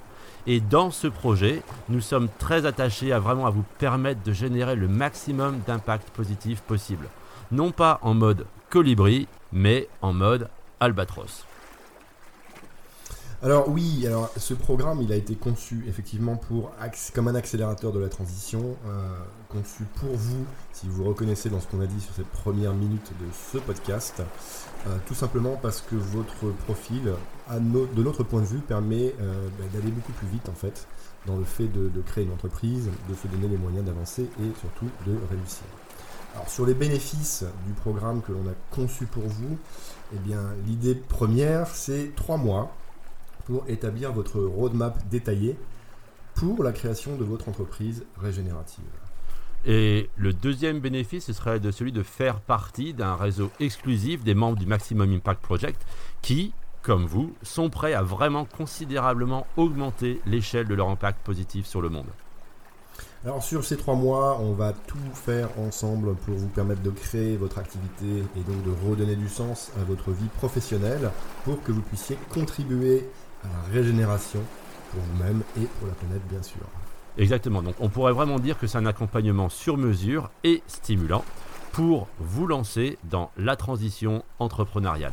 Et 0.47 0.61
dans 0.61 0.93
ce 0.93 1.09
projet, 1.09 1.64
nous 1.88 2.00
sommes 2.00 2.29
très 2.38 2.66
attachés 2.66 3.12
à 3.12 3.19
vraiment 3.19 3.47
à 3.47 3.50
vous 3.50 3.64
permettre 3.78 4.23
de 4.23 4.33
générer 4.33 4.76
le 4.76 4.87
maximum 4.87 5.59
d'impact 5.66 6.11
positif 6.11 6.61
possible. 6.61 7.09
Non 7.50 7.73
pas 7.73 7.99
en 8.02 8.14
mode 8.14 8.47
colibri, 8.73 9.29
mais 9.52 9.87
en 10.00 10.14
mode 10.14 10.49
albatros. 10.81 11.45
Alors 13.43 13.69
oui, 13.69 14.07
alors 14.07 14.31
ce 14.38 14.55
programme, 14.55 15.02
il 15.02 15.12
a 15.12 15.17
été 15.17 15.35
conçu 15.35 15.85
effectivement 15.87 16.37
pour 16.37 16.71
comme 17.12 17.29
un 17.29 17.35
accélérateur 17.35 17.93
de 17.93 17.99
la 17.99 18.09
transition, 18.09 18.76
euh, 18.87 19.09
conçu 19.50 19.83
pour 19.97 20.14
vous, 20.14 20.47
si 20.73 20.87
vous 20.88 21.05
reconnaissez 21.05 21.50
dans 21.50 21.61
ce 21.61 21.67
qu'on 21.67 21.83
a 21.83 21.87
dit 21.87 22.00
sur 22.00 22.14
cette 22.14 22.29
première 22.29 22.73
minute 22.73 23.12
de 23.21 23.26
ce 23.52 23.59
podcast, 23.59 24.23
euh, 24.87 24.97
tout 25.07 25.14
simplement 25.14 25.59
parce 25.61 25.83
que 25.83 25.97
votre 25.97 26.47
profil, 26.64 27.12
de 27.50 28.02
notre 28.02 28.23
point 28.23 28.41
de 28.41 28.47
vue, 28.47 28.61
permet 28.61 29.14
euh, 29.21 29.49
bah, 29.59 29.64
d'aller 29.75 29.91
beaucoup 29.91 30.12
plus 30.12 30.29
vite 30.29 30.49
en 30.49 30.55
fait 30.55 30.87
dans 31.26 31.37
le 31.37 31.45
fait 31.45 31.69
de 31.69 32.00
créer 32.07 32.25
une 32.25 32.33
entreprise, 32.33 32.88
de 33.09 33.14
se 33.14 33.29
donner 33.29 33.49
les 33.49 33.59
moyens 33.59 33.85
d'avancer 33.85 34.23
et 34.23 34.61
surtout 34.61 34.88
de 35.07 35.12
réussir. 35.31 35.67
Alors 36.34 36.48
sur 36.48 36.64
les 36.64 36.74
bénéfices 36.74 37.44
du 37.66 37.72
programme 37.72 38.22
que 38.22 38.32
l'on 38.32 38.48
a 38.48 38.54
conçu 38.70 39.04
pour 39.06 39.24
vous, 39.24 39.58
eh 40.14 40.18
bien 40.18 40.40
l'idée 40.66 40.94
première 40.94 41.66
c'est 41.66 42.12
trois 42.16 42.38
mois 42.38 42.74
pour 43.44 43.64
établir 43.68 44.12
votre 44.12 44.40
roadmap 44.40 44.96
détaillé 45.08 45.56
pour 46.34 46.62
la 46.62 46.72
création 46.72 47.16
de 47.16 47.24
votre 47.24 47.48
entreprise 47.48 48.04
régénérative. 48.18 48.84
Et 49.64 50.10
le 50.16 50.32
deuxième 50.32 50.80
bénéfice, 50.80 51.26
ce 51.26 51.32
serait 51.32 51.60
de 51.60 51.70
celui 51.70 51.92
de 51.92 52.02
faire 52.02 52.40
partie 52.40 52.94
d'un 52.94 53.14
réseau 53.14 53.50
exclusif 53.60 54.24
des 54.24 54.34
membres 54.34 54.58
du 54.58 54.66
Maximum 54.66 55.12
Impact 55.12 55.40
Project 55.40 55.86
qui, 56.20 56.52
comme 56.82 57.06
vous, 57.06 57.32
sont 57.42 57.70
prêts 57.70 57.94
à 57.94 58.02
vraiment 58.02 58.44
considérablement 58.44 59.46
augmenter 59.56 60.20
l'échelle 60.26 60.66
de 60.66 60.74
leur 60.74 60.88
impact 60.88 61.20
positif 61.24 61.66
sur 61.66 61.80
le 61.80 61.90
monde. 61.90 62.08
Alors 63.25 63.41
sur 63.41 63.64
ces 63.64 63.76
trois 63.76 63.95
mois, 63.95 64.41
on 64.41 64.52
va 64.52 64.73
tout 64.73 64.99
faire 65.14 65.49
ensemble 65.57 66.17
pour 66.17 66.35
vous 66.35 66.49
permettre 66.49 66.83
de 66.83 66.91
créer 66.91 67.37
votre 67.37 67.59
activité 67.59 68.25
et 68.37 68.41
donc 68.41 68.64
de 68.64 68.88
redonner 68.88 69.14
du 69.14 69.29
sens 69.29 69.71
à 69.81 69.85
votre 69.85 70.11
vie 70.11 70.29
professionnelle 70.38 71.09
pour 71.45 71.62
que 71.62 71.71
vous 71.71 71.83
puissiez 71.83 72.19
contribuer 72.35 73.09
à 73.45 73.47
la 73.47 73.73
régénération 73.73 74.41
pour 74.91 75.00
vous-même 75.02 75.43
et 75.57 75.67
pour 75.67 75.87
la 75.87 75.95
planète 75.95 76.23
bien 76.29 76.43
sûr. 76.43 76.62
Exactement, 77.17 77.62
donc 77.62 77.76
on 77.79 77.88
pourrait 77.88 78.12
vraiment 78.12 78.41
dire 78.41 78.59
que 78.59 78.67
c'est 78.67 78.79
un 78.79 78.87
accompagnement 78.87 79.49
sur 79.49 79.76
mesure 79.76 80.31
et 80.43 80.64
stimulant 80.67 81.25
pour 81.71 82.09
vous 82.19 82.49
lancer 82.49 82.99
dans 83.05 83.31
la 83.37 83.55
transition 83.55 84.25
entrepreneuriale. 84.41 85.12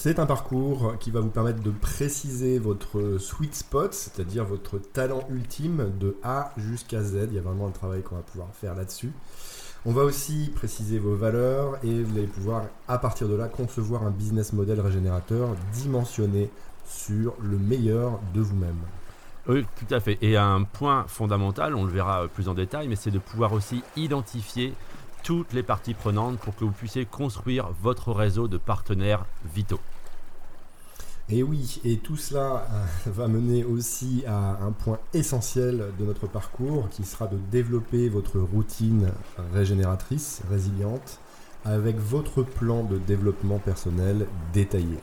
C'est 0.00 0.20
un 0.20 0.26
parcours 0.26 0.96
qui 1.00 1.10
va 1.10 1.18
vous 1.18 1.28
permettre 1.28 1.60
de 1.60 1.72
préciser 1.72 2.60
votre 2.60 3.18
sweet 3.18 3.52
spot, 3.52 3.92
c'est-à-dire 3.92 4.44
votre 4.44 4.78
talent 4.78 5.24
ultime 5.28 5.90
de 5.98 6.16
A 6.22 6.52
jusqu'à 6.56 7.02
Z. 7.02 7.26
Il 7.30 7.34
y 7.34 7.38
a 7.38 7.42
vraiment 7.42 7.66
un 7.66 7.72
travail 7.72 8.02
qu'on 8.02 8.14
va 8.14 8.22
pouvoir 8.22 8.46
faire 8.54 8.76
là-dessus. 8.76 9.10
On 9.84 9.90
va 9.90 10.04
aussi 10.04 10.52
préciser 10.54 11.00
vos 11.00 11.16
valeurs 11.16 11.80
et 11.82 12.04
vous 12.04 12.16
allez 12.16 12.28
pouvoir, 12.28 12.66
à 12.86 12.98
partir 12.98 13.28
de 13.28 13.34
là, 13.34 13.48
concevoir 13.48 14.04
un 14.04 14.12
business 14.12 14.52
model 14.52 14.78
régénérateur 14.80 15.48
dimensionné 15.72 16.48
sur 16.86 17.34
le 17.42 17.58
meilleur 17.58 18.20
de 18.34 18.40
vous-même. 18.40 18.78
Oui, 19.48 19.66
tout 19.80 19.92
à 19.92 19.98
fait. 19.98 20.16
Et 20.22 20.36
un 20.36 20.62
point 20.62 21.06
fondamental, 21.08 21.74
on 21.74 21.84
le 21.84 21.90
verra 21.90 22.28
plus 22.28 22.48
en 22.48 22.54
détail, 22.54 22.86
mais 22.86 22.94
c'est 22.94 23.10
de 23.10 23.18
pouvoir 23.18 23.52
aussi 23.52 23.82
identifier 23.96 24.74
toutes 25.24 25.52
les 25.52 25.64
parties 25.64 25.94
prenantes 25.94 26.38
pour 26.38 26.54
que 26.54 26.64
vous 26.64 26.70
puissiez 26.70 27.04
construire 27.04 27.70
votre 27.82 28.12
réseau 28.12 28.46
de 28.46 28.58
partenaires 28.58 29.24
vitaux. 29.54 29.80
Et 31.30 31.42
oui, 31.42 31.80
et 31.84 31.98
tout 31.98 32.16
cela 32.16 32.66
euh, 32.72 32.84
va 33.10 33.28
mener 33.28 33.64
aussi 33.64 34.24
à 34.26 34.58
un 34.62 34.72
point 34.72 34.98
essentiel 35.12 35.92
de 35.98 36.04
notre 36.04 36.26
parcours 36.26 36.88
qui 36.90 37.04
sera 37.04 37.26
de 37.26 37.36
développer 37.50 38.08
votre 38.08 38.38
routine 38.38 39.10
régénératrice, 39.52 40.42
résiliente, 40.50 41.20
avec 41.64 41.98
votre 41.98 42.42
plan 42.42 42.82
de 42.82 42.98
développement 42.98 43.58
personnel 43.58 44.26
détaillé. 44.52 44.98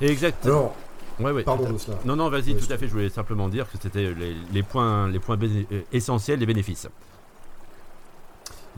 Exactement. 0.00 0.54
Alors, 0.54 0.76
Ouais, 1.20 1.32
ouais, 1.32 1.42
Pardon, 1.42 1.76
Non, 2.04 2.16
non, 2.16 2.30
vas-y, 2.30 2.54
tout 2.54 2.72
à 2.72 2.78
fait. 2.78 2.86
Je 2.86 2.92
voulais 2.92 3.10
simplement 3.10 3.48
dire 3.48 3.70
que 3.70 3.76
c'était 3.80 4.14
les, 4.52 4.62
points, 4.62 5.08
les 5.08 5.18
points 5.18 5.38
euh, 5.42 5.82
essentiels 5.92 6.38
des 6.38 6.46
bénéfices. 6.46 6.88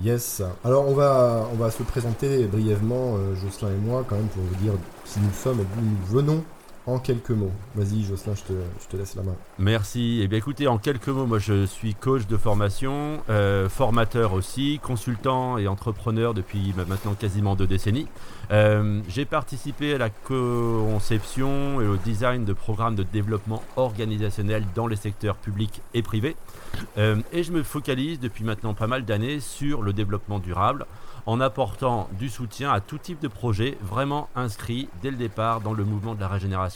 Yes. 0.03 0.43
Alors 0.65 0.89
on 0.89 0.95
va, 0.95 1.47
on 1.53 1.57
va 1.57 1.71
se 1.71 1.83
présenter 1.85 2.45
brièvement, 2.47 3.17
euh, 3.17 3.37
Jocelyn 3.37 3.71
et 3.71 3.77
moi, 3.77 4.05
quand 4.09 4.17
même, 4.17 4.27
pour 4.27 4.43
vous 4.43 4.55
dire 4.57 4.73
qui 5.05 5.21
nous 5.21 5.33
sommes 5.33 5.61
et 5.61 5.65
d'où 5.65 5.81
nous 5.81 6.07
venons 6.07 6.45
en 6.87 6.99
quelques 6.99 7.31
mots. 7.31 7.53
Vas-y, 7.75 8.03
Jocelyn, 8.05 8.35
je 8.35 8.89
te, 8.89 8.97
laisse 8.97 9.15
la 9.15 9.23
main. 9.23 9.35
Merci. 9.59 10.21
Eh 10.23 10.29
bien, 10.29 10.39
écoutez, 10.39 10.67
en 10.67 10.79
quelques 10.79 11.09
mots, 11.09 11.27
moi, 11.27 11.39
je 11.39 11.65
suis 11.67 11.95
coach 11.95 12.27
de 12.27 12.37
formation, 12.37 13.21
euh, 13.31 13.69
formateur 13.69 14.33
aussi, 14.33 14.81
consultant 14.83 15.59
et 15.59 15.69
entrepreneur 15.69 16.35
depuis 16.35 16.75
maintenant 16.77 17.15
quasiment 17.15 17.55
deux 17.55 17.67
décennies. 17.67 18.09
Euh, 18.51 19.01
j'ai 19.09 19.25
participé 19.25 19.95
à 19.95 19.99
la 19.99 20.11
conception 20.11 21.81
et 21.81 21.87
au 21.87 21.97
design 21.97 22.45
de 22.45 22.53
programmes 22.53 22.97
de 22.97 23.05
développement 23.05 23.63
organisationnel 23.77 24.65
dans 24.75 24.87
les 24.87 24.97
secteurs 24.97 25.37
publics 25.37 25.81
et 25.95 26.03
privés. 26.03 26.37
Euh, 26.99 27.17
et 27.33 27.43
je 27.43 27.53
me 27.53 27.63
focalise 27.63 28.19
depuis 28.19 28.45
maintenant 28.45 28.75
pas 28.75 28.87
mal 28.87 29.05
d'années 29.05 29.41
sur 29.41 29.83
le 29.83 29.93
développement 29.93 30.39
durable 30.39 30.87
en 31.27 31.41
apportant 31.41 32.09
du 32.19 32.29
soutien 32.29 32.73
à 32.73 32.81
tout 32.81 32.99
type 32.99 33.21
de 33.21 33.29
projet 33.29 33.79
vraiment 33.81 34.29
inscrit 34.35 34.89
dès 35.03 35.11
le 35.11 35.17
départ 35.17 35.61
dans 35.61 35.73
le 35.73 35.85
mouvement 35.85 36.15
de 36.15 36.21
la 36.21 36.29
régénération. 36.29 36.72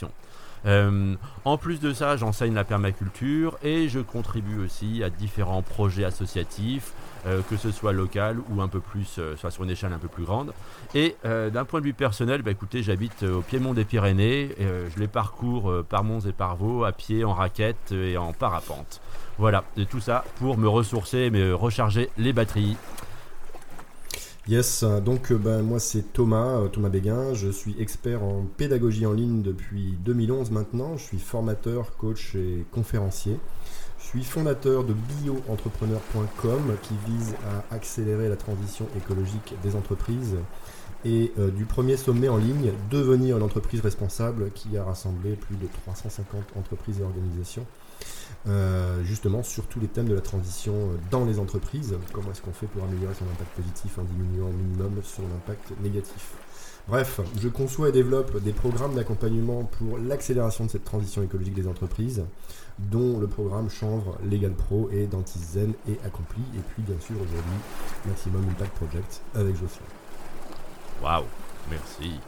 Euh, 0.67 1.15
en 1.45 1.59
plus 1.59 1.81
de 1.81 1.93
ça, 1.93 2.17
j'enseigne 2.17 2.55
la 2.55 2.65
permaculture 2.65 3.59
et 3.63 3.89
je 3.89 4.01
contribue 4.01 4.59
aussi 4.65 5.03
à 5.05 5.11
différents 5.11 5.63
projets 5.63 6.05
associatifs, 6.05 6.93
euh, 7.27 7.41
que 7.49 7.57
ce 7.57 7.71
soit 7.71 7.93
local 7.93 8.39
ou 8.51 8.61
un 8.61 8.69
peu 8.69 8.81
plus, 8.81 9.17
euh, 9.19 9.37
soit 9.37 9.51
sur 9.51 9.65
une 9.65 9.71
échelle 9.71 9.93
un 9.93 9.99
peu 9.99 10.09
plus 10.09 10.25
grande. 10.25 10.53
Et 10.95 11.17
d'un 11.25 11.65
point 11.65 11.81
de 11.81 11.87
vue 11.87 11.95
personnel, 11.95 12.43
bah, 12.43 12.51
écoutez, 12.51 12.83
j'habite 12.83 13.23
au 13.23 13.41
Piémont 13.43 13.75
des 13.75 13.85
Pyrénées, 13.85 14.55
je 14.59 14.99
les 14.99 15.09
parcours 15.09 15.73
par 15.89 16.05
Mons 16.05 16.21
et 16.27 16.33
par 16.33 16.57
Vaux 16.57 16.85
à 16.85 16.93
pied, 16.93 17.25
en 17.25 17.35
raquette 17.35 17.93
et 17.93 18.17
en 18.17 18.33
parapente. 18.33 19.01
Voilà, 19.39 19.65
et 19.77 19.85
tout 19.85 20.01
ça 20.01 20.25
pour 20.39 20.57
me 20.57 20.69
ressourcer 20.69 21.19
et 21.19 21.31
me 21.31 21.55
recharger 21.55 22.11
les 22.17 22.33
batteries. 22.33 22.77
Yes, 24.49 24.85
donc 25.05 25.33
euh, 25.33 25.39
ben, 25.39 25.61
moi 25.63 25.81
c'est 25.81 26.13
Thomas, 26.13 26.61
euh, 26.61 26.69
Thomas 26.69 26.89
Béguin, 26.89 27.35
je 27.35 27.49
suis 27.49 27.75
expert 27.81 28.23
en 28.23 28.45
pédagogie 28.57 29.05
en 29.05 29.13
ligne 29.13 29.43
depuis 29.43 29.99
2011 30.05 30.53
maintenant, 30.53 30.97
je 30.97 31.03
suis 31.03 31.19
formateur, 31.19 31.97
coach 31.97 32.37
et 32.37 32.65
conférencier. 32.71 33.41
Je 33.99 34.05
suis 34.05 34.23
fondateur 34.23 34.85
de 34.85 34.93
bioentrepreneur.com 34.93 36.77
qui 36.83 36.95
vise 37.09 37.35
à 37.45 37.75
accélérer 37.75 38.29
la 38.29 38.37
transition 38.37 38.87
écologique 38.97 39.55
des 39.65 39.75
entreprises 39.75 40.37
et 41.05 41.33
euh, 41.41 41.51
du 41.51 41.65
premier 41.65 41.97
sommet 41.97 42.29
en 42.29 42.37
ligne 42.37 42.71
Devenir 42.89 43.39
une 43.39 43.43
entreprise 43.43 43.81
responsable 43.81 44.53
qui 44.53 44.77
a 44.77 44.85
rassemblé 44.85 45.35
plus 45.35 45.57
de 45.57 45.67
350 45.67 46.45
entreprises 46.57 47.01
et 47.01 47.03
organisations 47.03 47.67
euh, 48.49 49.03
justement 49.03 49.43
sur 49.43 49.67
tous 49.67 49.81
les 49.81 49.89
thèmes 49.89 50.09
de 50.09 50.15
la 50.15 50.21
transition 50.21 50.75
euh, 50.75 50.97
dans 51.11 51.25
les 51.25 51.39
entreprises. 51.39 51.97
Comment 52.13 52.31
est-ce 52.31 52.43
qu'on 52.43 52.53
fait 52.53 52.67
pour 52.67 52.85
améliorer 52.85 53.15
son 53.15 53.25
impact 53.25 53.51
positif 53.57 53.99
en 53.99 54.05
diminuant 54.05 54.49
au 54.49 54.53
minimum 54.53 54.93
son 55.03 55.25
impact 55.37 55.73
négatif? 55.83 56.33
Bref, 56.89 57.21
je 57.41 57.49
conçois 57.49 57.89
et 57.89 57.93
développe 57.93 58.41
des 58.41 58.53
programmes 58.53 58.95
d'accompagnement 58.95 59.65
pour 59.65 59.99
l'accélération 59.99 60.67
de 60.67 60.71
cette 60.71 60.85
transition 60.85 61.25
écologique 61.25 61.55
des 61.55 61.67
entreprises, 61.67 62.25
dont 62.79 63.19
le 63.19 63.27
programme 63.27 63.69
Chanvre 63.69 64.17
Legal 64.31 64.53
Pro 64.53 64.89
et 64.93 65.09
Zen 65.37 65.73
et 65.89 65.99
Accompli, 66.05 66.43
et 66.55 66.61
puis 66.61 66.83
bien 66.85 67.01
sûr 67.01 67.17
aujourd'hui 67.17 67.59
Maximum 68.07 68.45
Impact 68.51 68.73
Project 68.77 69.21
avec 69.35 69.55
Jocelyn. 69.55 69.87
Waouh 71.03 71.25
Merci. 71.71 72.21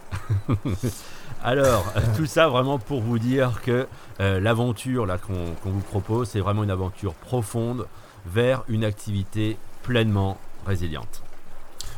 Alors, 1.42 1.92
tout 2.16 2.26
ça 2.26 2.48
vraiment 2.48 2.78
pour 2.78 3.00
vous 3.00 3.18
dire 3.18 3.60
que 3.64 3.86
euh, 4.20 4.40
l'aventure 4.40 5.06
qu'on 5.26 5.70
vous 5.70 5.80
propose, 5.80 6.28
c'est 6.30 6.40
vraiment 6.40 6.64
une 6.64 6.70
aventure 6.70 7.14
profonde 7.14 7.86
vers 8.26 8.64
une 8.68 8.84
activité 8.84 9.56
pleinement 9.82 10.38
résiliente. 10.66 11.22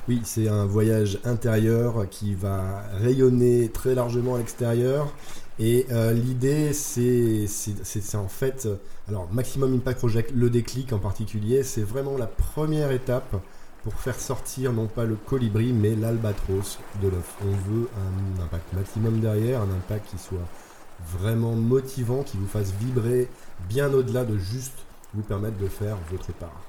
Oui, 0.08 0.20
c'est 0.24 0.48
un 0.48 0.66
voyage 0.66 1.18
intérieur 1.24 2.08
qui 2.10 2.34
va 2.34 2.82
rayonner 3.00 3.68
très 3.68 3.94
largement 3.94 4.34
à 4.34 4.38
l'extérieur. 4.38 5.08
Et 5.58 5.86
euh, 5.90 6.12
l'idée, 6.12 6.72
c'est 6.72 7.46
en 8.14 8.28
fait, 8.28 8.68
alors 9.08 9.28
Maximum 9.30 9.74
Impact 9.74 9.98
Project, 9.98 10.32
le 10.34 10.50
déclic 10.50 10.92
en 10.92 10.98
particulier, 10.98 11.62
c'est 11.62 11.82
vraiment 11.82 12.16
la 12.16 12.26
première 12.26 12.92
étape 12.92 13.36
pour 13.82 13.94
faire 13.94 14.18
sortir 14.18 14.72
non 14.72 14.86
pas 14.86 15.04
le 15.04 15.16
colibri 15.16 15.72
mais 15.72 15.94
l'albatros 15.94 16.78
de 17.02 17.08
l'œuf. 17.08 17.34
On 17.42 17.70
veut 17.70 17.88
un 17.96 18.42
impact 18.42 18.72
maximum 18.72 19.20
derrière, 19.20 19.60
un 19.60 19.70
impact 19.70 20.10
qui 20.10 20.18
soit 20.18 20.38
vraiment 21.18 21.52
motivant, 21.52 22.22
qui 22.22 22.36
vous 22.36 22.46
fasse 22.46 22.72
vibrer 22.72 23.28
bien 23.68 23.92
au-delà 23.92 24.24
de 24.24 24.36
juste 24.36 24.78
vous 25.14 25.22
permettre 25.22 25.58
de 25.58 25.66
faire 25.66 25.96
votre 26.10 26.32
part. 26.32 26.60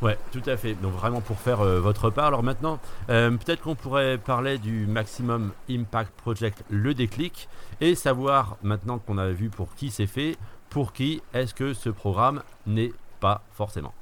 Ouais, 0.00 0.18
tout 0.32 0.42
à 0.46 0.56
fait. 0.56 0.74
Donc 0.74 0.94
vraiment 0.94 1.20
pour 1.20 1.38
faire 1.38 1.60
euh, 1.60 1.78
votre 1.78 2.10
part. 2.10 2.26
Alors 2.26 2.42
maintenant, 2.42 2.80
euh, 3.08 3.30
peut-être 3.30 3.62
qu'on 3.62 3.76
pourrait 3.76 4.18
parler 4.18 4.58
du 4.58 4.86
Maximum 4.86 5.52
Impact 5.70 6.12
Project, 6.16 6.64
le 6.70 6.92
déclic, 6.92 7.48
et 7.80 7.94
savoir 7.94 8.56
maintenant 8.64 8.98
qu'on 8.98 9.16
a 9.16 9.28
vu 9.28 9.48
pour 9.48 9.76
qui 9.76 9.92
c'est 9.92 10.08
fait, 10.08 10.36
pour 10.70 10.92
qui 10.92 11.22
est-ce 11.34 11.54
que 11.54 11.72
ce 11.72 11.88
programme 11.88 12.42
n'est 12.66 12.92
pas 13.20 13.42
forcément. 13.52 13.94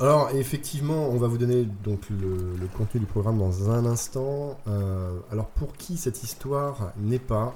Alors 0.00 0.30
effectivement, 0.34 1.08
on 1.08 1.18
va 1.18 1.28
vous 1.28 1.38
donner 1.38 1.68
donc 1.84 2.00
le, 2.10 2.66
contenu 2.76 2.98
du 3.00 3.06
programme 3.06 3.38
dans 3.38 3.70
un 3.70 3.86
instant. 3.86 4.58
Euh, 4.66 5.12
alors 5.30 5.46
pour 5.46 5.72
qui 5.74 5.96
cette 5.96 6.24
histoire 6.24 6.92
n'est 6.98 7.20
pas 7.20 7.54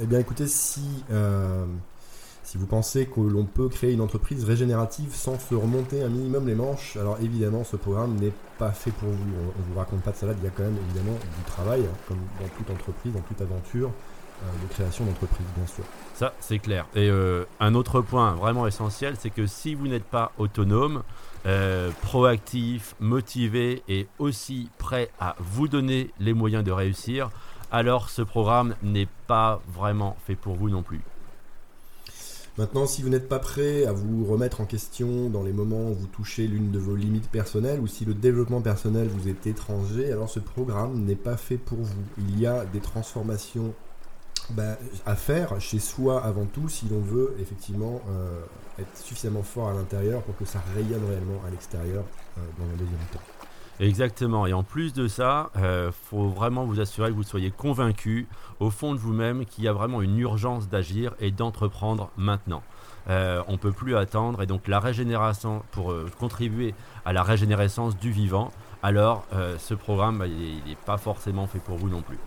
Eh 0.00 0.06
bien 0.06 0.18
écoutez, 0.18 0.46
si, 0.46 1.04
euh, 1.10 1.66
si 2.44 2.56
vous 2.56 2.64
pensez 2.64 3.04
que 3.04 3.20
l'on 3.20 3.44
peut 3.44 3.68
créer 3.68 3.92
une 3.92 4.00
entreprise 4.00 4.44
régénérative 4.44 5.14
sans 5.14 5.38
se 5.38 5.54
remonter 5.54 6.02
un 6.02 6.08
minimum 6.08 6.46
les 6.46 6.54
manches, 6.54 6.96
alors 6.96 7.18
évidemment 7.20 7.62
ce 7.62 7.76
programme 7.76 8.14
n'est 8.14 8.32
pas 8.58 8.70
fait 8.70 8.92
pour 8.92 9.10
vous. 9.10 9.18
On, 9.38 9.60
ne 9.60 9.74
vous 9.74 9.78
raconte 9.78 10.00
pas 10.00 10.12
de 10.12 10.16
salade, 10.16 10.38
il 10.40 10.44
y 10.44 10.48
a 10.48 10.50
quand 10.50 10.62
même 10.64 10.78
évidemment 10.88 11.18
du 11.18 11.44
travail, 11.44 11.82
hein, 11.82 11.96
comme 12.08 12.20
dans 12.40 12.48
toute 12.56 12.70
entreprise, 12.70 13.12
dans 13.12 13.20
toute 13.20 13.40
aventure 13.42 13.90
de 14.62 14.72
création 14.72 15.04
d'entreprise 15.04 15.46
bien 15.56 15.66
sûr. 15.66 15.84
Ça, 16.14 16.34
c'est 16.40 16.58
clair. 16.58 16.86
Et 16.94 17.08
euh, 17.08 17.44
un 17.60 17.74
autre 17.74 18.00
point 18.00 18.34
vraiment 18.34 18.66
essentiel, 18.66 19.14
c'est 19.18 19.30
que 19.30 19.46
si 19.46 19.74
vous 19.74 19.88
n'êtes 19.88 20.04
pas 20.04 20.32
autonome, 20.38 21.02
euh, 21.46 21.90
proactif, 22.02 22.94
motivé 23.00 23.82
et 23.88 24.06
aussi 24.18 24.68
prêt 24.78 25.10
à 25.18 25.34
vous 25.40 25.68
donner 25.68 26.10
les 26.20 26.32
moyens 26.32 26.62
de 26.62 26.70
réussir, 26.70 27.30
alors 27.70 28.10
ce 28.10 28.22
programme 28.22 28.74
n'est 28.82 29.08
pas 29.26 29.60
vraiment 29.72 30.16
fait 30.26 30.36
pour 30.36 30.54
vous 30.54 30.70
non 30.70 30.82
plus. 30.82 31.00
Maintenant, 32.58 32.84
si 32.84 33.02
vous 33.02 33.08
n'êtes 33.08 33.30
pas 33.30 33.38
prêt 33.38 33.86
à 33.86 33.92
vous 33.92 34.26
remettre 34.26 34.60
en 34.60 34.66
question 34.66 35.30
dans 35.30 35.42
les 35.42 35.54
moments 35.54 35.88
où 35.88 35.94
vous 35.94 36.06
touchez 36.06 36.46
l'une 36.46 36.70
de 36.70 36.78
vos 36.78 36.94
limites 36.94 37.30
personnelles 37.30 37.80
ou 37.80 37.86
si 37.86 38.04
le 38.04 38.12
développement 38.12 38.60
personnel 38.60 39.08
vous 39.08 39.26
est 39.26 39.46
étranger, 39.46 40.12
alors 40.12 40.28
ce 40.28 40.38
programme 40.38 41.02
n'est 41.02 41.16
pas 41.16 41.38
fait 41.38 41.56
pour 41.56 41.78
vous. 41.78 42.02
Il 42.18 42.38
y 42.38 42.46
a 42.46 42.66
des 42.66 42.80
transformations 42.80 43.72
bah, 44.50 44.76
à 45.06 45.14
faire 45.14 45.60
chez 45.60 45.78
soi 45.78 46.22
avant 46.22 46.46
tout 46.46 46.68
si 46.68 46.86
l'on 46.88 47.00
veut 47.00 47.34
effectivement 47.40 48.00
euh, 48.08 48.42
être 48.78 48.96
suffisamment 48.96 49.42
fort 49.42 49.68
à 49.68 49.72
l'intérieur 49.72 50.22
pour 50.22 50.36
que 50.36 50.44
ça 50.44 50.62
rayonne 50.74 51.04
réellement 51.08 51.40
à 51.46 51.50
l'extérieur 51.50 52.04
euh, 52.36 52.40
dans 52.58 52.64
un 52.64 52.76
deuxième 52.76 52.98
temps. 53.12 53.20
Exactement, 53.80 54.46
et 54.46 54.52
en 54.52 54.62
plus 54.62 54.92
de 54.92 55.08
ça, 55.08 55.50
il 55.54 55.62
euh, 55.62 55.92
faut 55.92 56.28
vraiment 56.28 56.64
vous 56.64 56.80
assurer 56.80 57.10
que 57.10 57.14
vous 57.14 57.22
soyez 57.22 57.50
convaincu 57.50 58.28
au 58.60 58.70
fond 58.70 58.94
de 58.94 58.98
vous-même 58.98 59.44
qu'il 59.46 59.64
y 59.64 59.68
a 59.68 59.72
vraiment 59.72 60.02
une 60.02 60.18
urgence 60.18 60.68
d'agir 60.68 61.14
et 61.20 61.30
d'entreprendre 61.30 62.10
maintenant. 62.16 62.62
on 63.08 63.52
ne 63.52 63.56
peut 63.56 63.72
plus 63.72 63.96
attendre 63.96 64.42
et 64.42 64.46
donc 64.46 64.68
la 64.68 64.78
régénération, 64.78 65.62
pour 65.72 65.94
contribuer 66.18 66.74
à 67.04 67.12
la 67.12 67.22
régénérescence 67.22 67.96
du 67.96 68.10
vivant, 68.10 68.52
alors 68.82 69.24
ce 69.58 69.74
programme, 69.74 70.18
bah, 70.18 70.26
il 70.26 70.62
n'est 70.68 70.76
pas 70.86 70.98
forcément 70.98 71.46
fait 71.46 71.58
pour 71.58 71.76
vous 71.76 71.88
non 71.88 72.02
plus. 72.02 72.18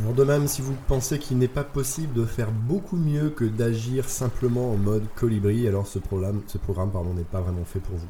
Alors 0.00 0.14
de 0.14 0.24
même, 0.24 0.46
si 0.46 0.62
vous 0.62 0.74
pensez 0.86 1.18
qu'il 1.18 1.38
n'est 1.38 1.48
pas 1.48 1.64
possible 1.64 2.12
de 2.14 2.24
faire 2.24 2.50
beaucoup 2.52 2.96
mieux 2.96 3.30
que 3.30 3.44
d'agir 3.44 4.08
simplement 4.08 4.72
en 4.72 4.76
mode 4.76 5.04
colibri, 5.16 5.66
alors 5.66 5.86
ce 5.86 5.98
programme, 5.98 6.42
ce 6.46 6.58
programme 6.58 6.90
pardon, 6.90 7.14
n'est 7.14 7.24
pas 7.24 7.40
vraiment 7.40 7.64
fait 7.64 7.80
pour 7.80 7.96
vous. 7.96 8.08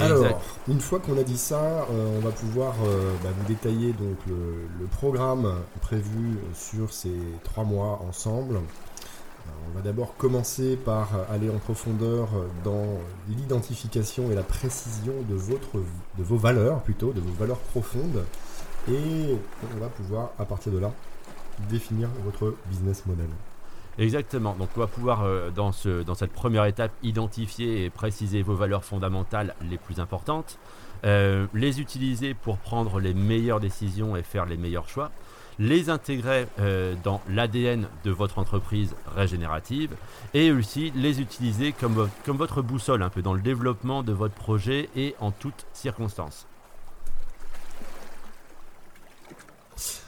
Alors, 0.00 0.42
une 0.68 0.80
fois 0.80 0.98
qu'on 0.98 1.16
a 1.18 1.22
dit 1.22 1.38
ça, 1.38 1.86
euh, 1.90 2.18
on 2.18 2.20
va 2.20 2.30
pouvoir 2.30 2.74
euh, 2.84 3.12
bah, 3.22 3.28
vous 3.36 3.46
détailler 3.46 3.92
donc 3.92 4.16
le, 4.26 4.86
programme 4.90 5.54
prévu 5.80 6.38
sur 6.54 6.92
ces 6.92 7.14
trois 7.42 7.64
mois 7.64 8.00
ensemble. 8.08 8.60
on 9.68 9.76
va 9.76 9.82
d'abord 9.82 10.16
commencer 10.16 10.76
par 10.76 11.10
aller 11.30 11.48
en 11.48 11.58
profondeur 11.58 12.28
dans 12.64 12.86
l'identification 13.28 14.30
et 14.30 14.34
la 14.34 14.42
précision 14.42 15.14
de, 15.28 15.34
votre, 15.34 15.76
de 16.18 16.22
vos 16.22 16.36
valeurs, 16.36 16.80
plutôt, 16.82 17.12
de 17.12 17.20
vos 17.20 17.32
valeurs 17.32 17.58
profondes. 17.58 18.24
Et 18.88 19.36
on 19.74 19.78
va 19.80 19.88
pouvoir, 19.88 20.30
à 20.38 20.44
partir 20.44 20.72
de 20.72 20.78
là, 20.78 20.92
définir 21.68 22.08
votre 22.24 22.54
business 22.68 23.06
model. 23.06 23.28
Exactement. 23.98 24.54
Donc 24.58 24.70
on 24.76 24.80
va 24.80 24.86
pouvoir 24.86 25.22
euh, 25.22 25.50
dans, 25.50 25.72
ce, 25.72 26.02
dans 26.02 26.14
cette 26.14 26.32
première 26.32 26.64
étape 26.64 26.92
identifier 27.02 27.84
et 27.84 27.90
préciser 27.90 28.42
vos 28.42 28.54
valeurs 28.54 28.84
fondamentales 28.84 29.54
les 29.70 29.78
plus 29.78 30.00
importantes, 30.00 30.58
euh, 31.04 31.46
les 31.54 31.80
utiliser 31.80 32.34
pour 32.34 32.58
prendre 32.58 32.98
les 32.98 33.14
meilleures 33.14 33.60
décisions 33.60 34.16
et 34.16 34.22
faire 34.22 34.46
les 34.46 34.56
meilleurs 34.56 34.88
choix, 34.88 35.12
les 35.60 35.90
intégrer 35.90 36.46
euh, 36.58 36.96
dans 37.04 37.20
l'ADN 37.28 37.86
de 38.04 38.10
votre 38.10 38.38
entreprise 38.38 38.96
régénérative 39.14 39.94
et 40.34 40.50
aussi 40.50 40.90
les 40.96 41.20
utiliser 41.20 41.72
comme 41.72 42.08
votre 42.26 42.62
boussole 42.62 43.02
un 43.02 43.10
peu 43.10 43.22
dans 43.22 43.34
le 43.34 43.42
développement 43.42 44.02
de 44.02 44.12
votre 44.12 44.34
projet 44.34 44.88
et 44.96 45.14
en 45.20 45.30
toutes 45.30 45.66
circonstances. 45.72 46.48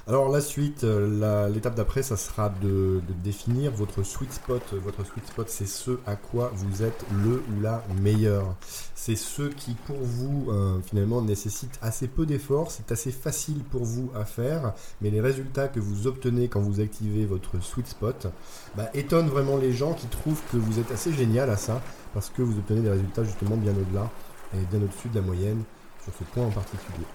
Alors 0.08 0.28
la 0.28 0.40
suite, 0.40 0.84
euh, 0.84 1.48
l'étape 1.48 1.74
d'après, 1.74 2.04
ça 2.04 2.16
sera 2.16 2.48
de, 2.62 3.00
définir 3.24 3.72
votre 3.72 4.04
sweet 4.04 4.32
spot. 4.32 4.62
Votre 4.74 5.04
sweet 5.04 5.26
spot, 5.26 5.48
c'est 5.48 5.66
ce 5.66 5.98
à 6.06 6.14
quoi 6.14 6.52
vous 6.54 6.84
êtes 6.84 7.04
le 7.24 7.42
ou 7.50 7.60
la 7.60 7.82
meilleur. 8.00 8.54
C'est 8.94 9.16
ce 9.16 9.42
qui 9.42 9.74
pour 9.74 9.96
vous 10.00 10.52
euh, 10.52 10.78
finalement 10.82 11.22
nécessite 11.22 11.76
assez 11.82 12.06
peu 12.06 12.24
d'efforts. 12.24 12.70
C'est 12.70 12.92
assez 12.92 13.10
facile 13.10 13.64
pour 13.64 13.82
vous 13.82 14.12
à 14.14 14.24
faire, 14.24 14.74
mais 15.00 15.10
les 15.10 15.20
résultats 15.20 15.66
que 15.66 15.80
vous 15.80 16.06
obtenez 16.06 16.46
quand 16.46 16.60
vous 16.60 16.78
activez 16.78 17.26
votre 17.26 17.60
sweet 17.60 17.88
spot 17.88 18.28
bah, 18.76 18.88
étonnent 18.94 19.28
vraiment 19.28 19.56
les 19.56 19.72
gens 19.72 19.92
qui 19.92 20.06
trouvent 20.06 20.42
que 20.52 20.56
vous 20.56 20.78
êtes 20.78 20.92
assez 20.92 21.12
génial 21.12 21.50
à 21.50 21.56
ça 21.56 21.82
parce 22.14 22.30
que 22.30 22.42
vous 22.42 22.56
obtenez 22.56 22.82
des 22.82 22.90
résultats 22.90 23.24
justement 23.24 23.56
bien 23.56 23.72
au-delà 23.72 24.08
et 24.54 24.64
bien 24.70 24.80
au-dessus 24.80 25.08
de 25.08 25.16
la 25.16 25.26
moyenne 25.26 25.64
sur 26.04 26.12
ce 26.16 26.22
point 26.32 26.46
en 26.46 26.50
particulier. 26.50 27.06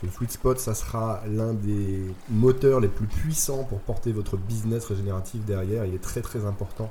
Ce 0.00 0.10
sweet 0.10 0.30
spot, 0.30 0.58
ça 0.58 0.74
sera 0.74 1.22
l'un 1.26 1.54
des 1.54 2.04
moteurs 2.28 2.80
les 2.80 2.88
plus 2.88 3.06
puissants 3.06 3.64
pour 3.64 3.80
porter 3.80 4.12
votre 4.12 4.36
business 4.36 4.84
régénératif 4.84 5.42
derrière. 5.44 5.86
Il 5.86 5.94
est 5.94 6.02
très 6.02 6.20
très 6.20 6.44
important 6.44 6.90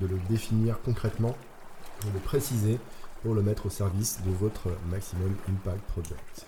de 0.00 0.06
le 0.06 0.16
définir 0.28 0.80
concrètement, 0.84 1.36
de 2.04 2.12
le 2.12 2.20
préciser 2.20 2.78
pour 3.22 3.34
le 3.34 3.42
mettre 3.42 3.66
au 3.66 3.70
service 3.70 4.20
de 4.24 4.30
votre 4.30 4.68
Maximum 4.90 5.34
Impact 5.48 5.82
Project. 5.88 6.46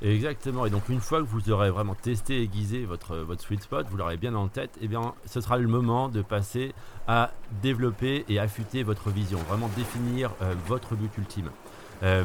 Exactement, 0.00 0.66
et 0.66 0.70
donc 0.70 0.88
une 0.88 1.00
fois 1.00 1.20
que 1.20 1.26
vous 1.26 1.50
aurez 1.50 1.70
vraiment 1.70 1.94
testé 1.94 2.38
et 2.38 2.42
aiguisé 2.42 2.84
votre, 2.84 3.18
votre 3.18 3.40
sweet 3.40 3.62
spot, 3.62 3.86
vous 3.88 3.96
l'aurez 3.96 4.16
bien 4.16 4.34
en 4.34 4.48
tête, 4.48 4.70
et 4.80 4.84
eh 4.84 4.88
bien 4.88 5.14
ce 5.26 5.40
sera 5.40 5.58
le 5.58 5.68
moment 5.68 6.08
de 6.08 6.22
passer 6.22 6.74
à 7.06 7.30
développer 7.62 8.24
et 8.28 8.40
affûter 8.40 8.82
votre 8.82 9.10
vision, 9.10 9.38
vraiment 9.48 9.70
définir 9.76 10.32
euh, 10.42 10.54
votre 10.66 10.96
but 10.96 11.16
ultime. 11.18 11.50
Euh, 12.02 12.24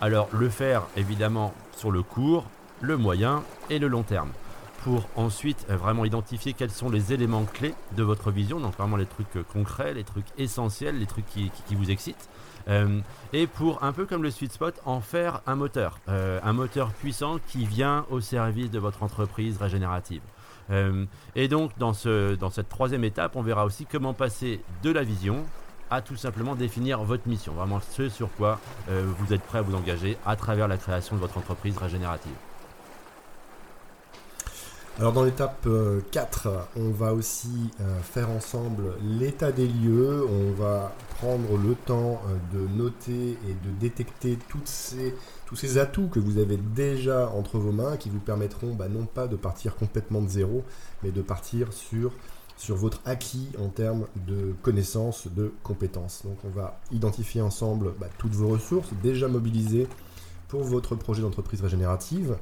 alors 0.00 0.28
le 0.32 0.48
faire 0.48 0.86
évidemment 0.96 1.52
sur 1.76 1.90
le 1.90 2.02
court, 2.02 2.44
le 2.80 2.96
moyen 2.96 3.42
et 3.70 3.78
le 3.78 3.88
long 3.88 4.02
terme 4.02 4.30
pour 4.86 5.08
ensuite 5.16 5.66
euh, 5.68 5.76
vraiment 5.76 6.04
identifier 6.04 6.52
quels 6.52 6.70
sont 6.70 6.88
les 6.88 7.12
éléments 7.12 7.44
clés 7.44 7.74
de 7.96 8.04
votre 8.04 8.30
vision, 8.30 8.60
donc 8.60 8.76
vraiment 8.76 8.96
les 8.96 9.06
trucs 9.06 9.34
euh, 9.34 9.42
concrets, 9.42 9.94
les 9.94 10.04
trucs 10.04 10.26
essentiels, 10.38 11.00
les 11.00 11.06
trucs 11.06 11.26
qui, 11.26 11.50
vous 11.72 11.90
excitent, 11.90 12.28
euh, 12.68 13.00
et 13.32 13.48
pour 13.48 13.82
un 13.82 13.92
peu 13.92 14.06
comme 14.06 14.22
le 14.22 14.30
sweet 14.30 14.52
spot, 14.52 14.80
en 14.84 15.00
faire 15.00 15.40
un 15.48 15.56
moteur, 15.56 15.98
un 16.06 16.52
moteur 16.52 16.90
puissant 16.90 17.38
qui 17.48 17.66
vient 17.66 18.06
au 18.10 18.20
service 18.20 18.70
de 18.70 18.78
votre 18.78 19.02
entreprise 19.02 19.56
régénérative. 19.58 20.22
et 21.34 21.48
donc 21.48 21.76
dans, 21.78 21.92
ce, 21.92 22.36
dans 22.36 22.50
cette 22.50 22.68
troisième 22.68 23.02
étape, 23.02 23.34
on 23.34 23.42
verra 23.42 23.64
aussi 23.64 23.86
comment 23.86 24.14
passer 24.14 24.60
de 24.84 24.92
la 24.92 25.02
vision 25.02 25.44
à 25.90 26.00
tout 26.00 26.16
simplement 26.16 26.54
définir 26.54 27.02
votre 27.02 27.26
mission, 27.28 27.54
vraiment 27.54 27.80
ce 27.80 28.08
sur 28.08 28.30
quoi 28.36 28.60
vous 28.88 29.32
êtes 29.32 29.42
prêt 29.42 29.58
à 29.58 29.62
vous 29.62 29.74
engager 29.74 30.16
à 30.24 30.36
travers 30.36 30.68
la 30.68 30.76
création 30.76 31.16
de 31.16 31.20
votre 31.20 31.38
entreprise 31.38 31.76
régénérative. 31.76 32.45
Alors 34.98 35.12
dans 35.12 35.24
l'étape 35.24 35.68
4, 36.10 36.46
euh, 36.46 36.58
on 36.76 36.90
va 36.90 37.12
aussi 37.12 37.70
euh, 37.82 38.00
faire 38.00 38.30
ensemble 38.30 38.94
l'état 39.02 39.52
des 39.52 39.68
lieux, 39.68 40.24
on 40.26 40.52
va 40.52 40.94
prendre 41.18 41.58
le 41.58 41.74
temps 41.74 42.22
euh, 42.26 42.56
de 42.56 42.66
noter 42.66 43.32
et 43.46 43.52
de 43.62 43.70
détecter 43.78 44.38
tous 44.48 44.64
ces 44.64 45.78
atouts 45.78 46.08
que 46.08 46.18
vous 46.18 46.38
avez 46.38 46.56
déjà 46.56 47.28
entre 47.28 47.58
vos 47.58 47.72
mains 47.72 47.98
qui 47.98 48.08
vous 48.08 48.20
permettront 48.20 48.72
bah, 48.72 48.88
non 48.88 49.04
pas 49.04 49.26
de 49.26 49.36
partir 49.36 49.76
complètement 49.76 50.22
de 50.22 50.28
zéro, 50.28 50.64
mais 51.02 51.10
de 51.10 51.20
partir 51.20 51.74
sur, 51.74 52.12
sur 52.56 52.76
votre 52.76 53.02
acquis 53.04 53.50
en 53.58 53.68
termes 53.68 54.06
de 54.26 54.54
connaissances, 54.62 55.28
de 55.28 55.52
compétences. 55.62 56.22
Donc 56.24 56.38
on 56.42 56.48
va 56.48 56.80
identifier 56.90 57.42
ensemble 57.42 57.92
bah, 58.00 58.08
toutes 58.16 58.32
vos 58.32 58.48
ressources 58.48 58.94
déjà 59.02 59.28
mobilisées 59.28 59.88
pour 60.48 60.62
votre 60.62 60.94
projet 60.94 61.20
d'entreprise 61.20 61.60
régénérative. 61.60 62.38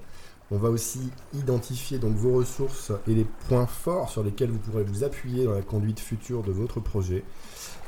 On 0.54 0.58
va 0.58 0.70
aussi 0.70 1.10
identifier 1.34 1.98
donc 1.98 2.14
vos 2.14 2.34
ressources 2.34 2.92
et 3.08 3.14
les 3.14 3.26
points 3.48 3.66
forts 3.66 4.08
sur 4.08 4.22
lesquels 4.22 4.50
vous 4.50 4.58
pourrez 4.58 4.84
vous 4.84 5.02
appuyer 5.02 5.44
dans 5.44 5.52
la 5.52 5.62
conduite 5.62 5.98
future 5.98 6.44
de 6.44 6.52
votre 6.52 6.78
projet. 6.78 7.24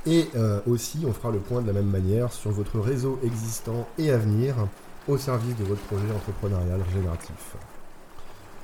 Et 0.05 0.27
euh, 0.35 0.61
aussi, 0.67 1.05
on 1.07 1.13
fera 1.13 1.31
le 1.31 1.39
point 1.39 1.63
de 1.63 1.69
la 1.69 1.73
même 1.73 1.87
manière 1.87 2.33
sur 2.33 2.51
votre 2.51 2.81
réseau 2.81 3.21
existant 3.23 3.87
et 3.99 4.11
à 4.11 4.19
venir 4.19 4.57
au 5.07 5.17
service 5.17 5.57
de 5.57 5.65
votre 5.65 5.83
projet 5.83 6.13
entrepreneurial 6.13 6.81
génératif. 6.93 7.57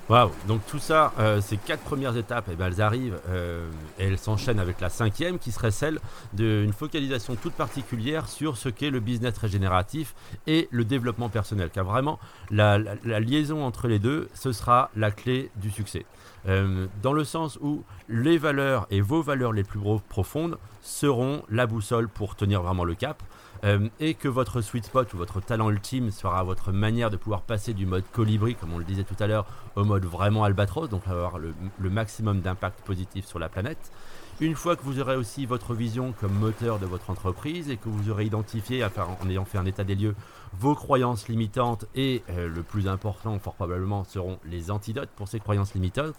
Waouh 0.09 0.33
Donc 0.49 0.67
tout 0.67 0.81
ça, 0.81 1.13
euh, 1.21 1.41
ces 1.41 1.57
quatre 1.57 1.83
premières 1.85 2.17
étapes, 2.17 2.47
eh 2.51 2.57
ben, 2.57 2.67
elles 2.67 2.83
arrivent 2.83 3.21
euh, 3.29 3.71
et 4.01 4.07
elles 4.07 4.19
s'enchaînent 4.19 4.59
avec 4.59 4.81
la 4.81 4.89
cinquième 4.89 5.39
qui 5.39 5.53
serait 5.53 5.71
celle 5.71 6.01
d'une 6.33 6.73
focalisation 6.73 7.37
toute 7.37 7.53
particulière 7.53 8.29
sur 8.29 8.57
ce 8.57 8.69
qu'est 8.69 8.91
le 8.91 8.99
business 8.99 9.39
régénératif 9.39 10.15
et 10.49 10.69
le 10.73 10.85
développement 10.85 11.29
personnel. 11.29 11.71
Car 11.73 11.85
vraiment, 11.85 12.19
la, 12.51 12.79
liaison 13.21 13.65
entre 13.65 13.87
les 13.87 14.01
deux, 14.01 14.29
ce 14.35 14.51
sera 14.51 14.91
la 14.97 15.13
clé 15.13 15.51
du 15.57 15.71
succès. 15.71 16.05
Euh, 16.49 16.89
dans 17.01 17.13
le 17.13 17.23
sens 17.23 17.57
où 17.63 17.85
les 18.09 18.39
valeurs 18.39 18.89
et 18.91 19.01
vos 19.01 19.23
valeurs 19.23 19.53
les 19.53 19.63
plus 19.63 19.79
profondes 20.09 20.59
seront 20.81 21.45
la 21.49 21.67
boussole 21.67 22.09
pour 22.09 22.35
tenir 22.35 22.63
vraiment 22.63 22.85
le 22.85 22.97
cap. 22.97 23.23
Euh, 23.65 23.89
et 24.01 24.15
que 24.15 24.27
votre 24.27 24.61
sweet 24.61 24.87
spot 24.87 25.15
ou 25.15 25.17
votre 25.17 25.41
talent 25.41 25.71
ultime 25.71 26.11
sera 26.11 26.43
votre 26.43 26.73
manière 26.73 27.11
de 27.11 27.17
pouvoir 27.17 27.43
passer 27.43 27.75
du 27.75 27.87
mode 27.87 28.03
colibri, 28.13 28.57
comme 28.57 28.73
on 28.73 28.79
le 28.79 28.85
disait 28.85 29.05
tout 29.05 29.15
à 29.21 29.29
l'heure, 29.29 29.47
au 29.77 29.85
mode 29.85 30.05
vraiment 30.05 30.43
albatros, 30.43 30.89
donc 30.89 31.07
avoir 31.07 31.39
le, 31.39 31.55
maximum 31.79 32.41
d'impact 32.41 32.81
positif 32.81 33.25
sur 33.25 33.39
la 33.39 33.49
planète. 33.49 33.93
Une 34.41 34.57
fois 34.57 34.75
que 34.75 34.83
vous 34.83 34.99
aurez 34.99 35.15
aussi 35.15 35.47
votre 35.47 35.75
vision 35.75 36.13
comme 36.21 36.33
moteur 36.33 36.81
de 36.81 36.87
votre 36.87 37.11
entreprise 37.11 37.71
et 37.71 37.77
que 37.77 37.89
vous 37.89 38.11
aurez 38.11 38.25
identifié, 38.25 38.83
en 38.85 39.29
ayant 39.29 39.45
fait 39.45 39.59
un 39.59 39.67
état 39.67 39.85
des 39.85 39.95
lieux, 39.95 40.17
vos 40.59 40.75
croyances 40.75 41.29
limitantes 41.29 41.85
et 41.95 42.23
euh, 42.31 42.49
le 42.49 42.63
plus 42.65 42.89
important, 42.89 43.39
fort 43.39 43.55
probablement, 43.55 44.03
seront 44.03 44.41
les 44.45 44.73
antidotes 44.73 45.11
pour 45.15 45.29
ces 45.29 45.39
croyances 45.39 45.75
limitantes, 45.75 46.17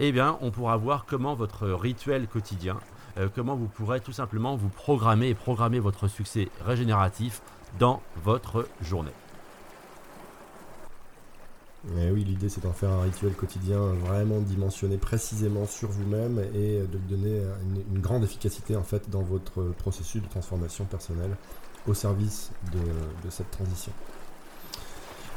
eh 0.00 0.12
bien, 0.12 0.38
on 0.40 0.50
pourra 0.50 0.78
voir 0.78 1.04
comment 1.04 1.34
votre 1.34 1.68
rituel 1.68 2.26
quotidien 2.26 2.78
euh, 3.18 3.28
comment 3.34 3.56
vous 3.56 3.68
pourrez 3.68 4.00
tout 4.00 4.12
simplement 4.12 4.56
vous 4.56 4.68
programmer 4.68 5.28
et 5.28 5.34
programmer 5.34 5.78
votre 5.78 6.08
succès 6.08 6.48
régénératif 6.64 7.40
dans 7.78 8.02
votre 8.24 8.68
journée. 8.82 9.12
Et 11.98 12.10
oui, 12.10 12.24
l'idée 12.24 12.48
c'est 12.48 12.62
d'en 12.62 12.72
faire 12.72 12.90
un 12.90 13.02
rituel 13.02 13.32
quotidien 13.32 13.78
vraiment 13.78 14.40
dimensionné 14.40 14.96
précisément 14.96 15.66
sur 15.66 15.88
vous-même 15.88 16.40
et 16.54 16.80
de 16.80 16.98
donner 17.08 17.42
une, 17.92 18.00
grande 18.00 18.24
efficacité 18.24 18.74
en 18.74 18.82
fait 18.82 19.08
dans 19.08 19.22
votre 19.22 19.62
processus 19.78 20.20
de 20.20 20.28
transformation 20.28 20.84
personnelle 20.84 21.36
au 21.86 21.94
service 21.94 22.50
de, 22.72 23.30
cette 23.30 23.50
transition. 23.52 23.92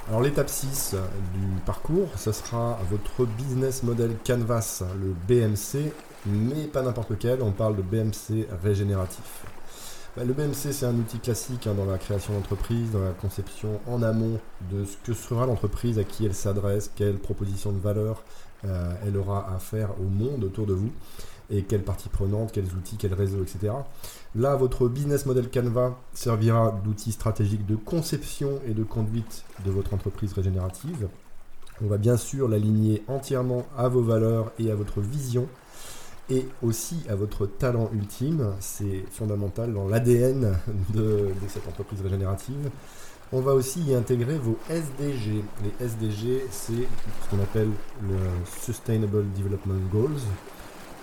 Alors 0.10 0.22
l'étape 0.22 0.50
6 0.50 0.96
du 1.36 1.62
parcours, 1.68 2.08
ce 2.18 2.32
sera 2.32 2.80
votre 2.90 3.28
business 3.38 3.84
model 3.84 4.16
canvas, 4.26 4.82
le 5.00 5.14
BMC, 5.28 5.94
mais 6.26 6.66
pas 6.66 6.82
n'importe 6.82 7.12
lequel, 7.12 7.44
on 7.44 7.52
parle 7.52 7.76
de 7.76 7.84
BMC 7.84 8.48
régénératif. 8.64 9.44
Bah, 10.18 10.24
le 10.24 10.34
BMC, 10.34 10.72
c'est 10.72 10.88
un 10.88 10.96
outil 10.96 11.20
classique 11.20 11.68
hein, 11.68 11.76
dans 11.76 11.86
la 11.86 12.00
création 12.00 12.34
d'entreprise, 12.34 12.90
dans 12.90 13.04
la 13.04 13.12
conception 13.12 13.80
en 13.86 14.02
amont 14.02 14.40
de 14.72 14.84
ce 14.84 14.98
que 15.04 15.14
sera 15.14 15.46
l'entreprise, 15.46 16.00
à 16.00 16.04
qui 16.04 16.26
elle 16.26 16.34
s'adresse, 16.34 16.92
quelle 16.96 17.20
proposition 17.20 17.72
de 17.72 17.80
valeur 17.80 18.24
euh, 18.66 18.92
elle 19.06 19.16
aura 19.16 19.54
à 19.56 19.60
faire 19.60 19.92
au 20.02 20.10
monde 20.10 20.44
autour 20.44 20.66
de 20.66 20.74
vous. 20.74 20.92
Et 21.50 21.64
quelles 21.64 21.84
parties 21.84 22.10
prenantes, 22.10 22.52
quels 22.52 22.74
outils, 22.76 22.98
quels 22.98 23.14
réseaux, 23.14 23.42
etc. 23.42 23.74
Là, 24.36 24.56
votre 24.56 24.88
business 24.88 25.26
model 25.26 25.50
Canva 25.50 25.98
servira 26.14 26.80
d'outil 26.84 27.12
stratégique 27.12 27.66
de 27.66 27.76
conception 27.76 28.60
et 28.68 28.74
de 28.74 28.84
conduite 28.84 29.44
de 29.66 29.72
votre 29.72 29.94
entreprise 29.94 30.34
régénérative. 30.34 31.08
On 31.82 31.88
va 31.88 31.98
bien 31.98 32.18
sûr 32.18 32.48
l'aligner 32.48 33.04
entièrement 33.08 33.66
à 33.78 33.88
vos 33.88 34.02
valeurs 34.02 34.52
et 34.60 34.70
à 34.70 34.76
votre 34.76 35.02
vision 35.02 35.48
et 36.30 36.46
aussi 36.62 36.98
à 37.10 37.16
votre 37.16 37.48
talent 37.48 37.90
ultime. 37.94 38.54
C'est 38.60 39.06
fondamental 39.10 39.74
dans 39.74 39.88
l'ADN 39.88 40.58
de, 40.94 41.00
de, 41.00 41.48
cette 41.48 41.68
entreprise 41.68 42.02
régénérative. 42.02 42.70
On 43.32 43.42
va 43.42 43.54
aussi 43.54 43.82
y 43.82 43.94
intégrer 43.94 44.38
vos 44.38 44.58
SDG. 44.70 45.44
Les 45.64 45.86
SDG, 45.86 46.46
c'est 46.52 46.74
ce 46.74 47.30
qu'on 47.30 47.42
appelle 47.42 47.70
le 48.02 48.18
Sustainable 48.62 49.26
Development 49.38 49.80
Goals 49.92 50.20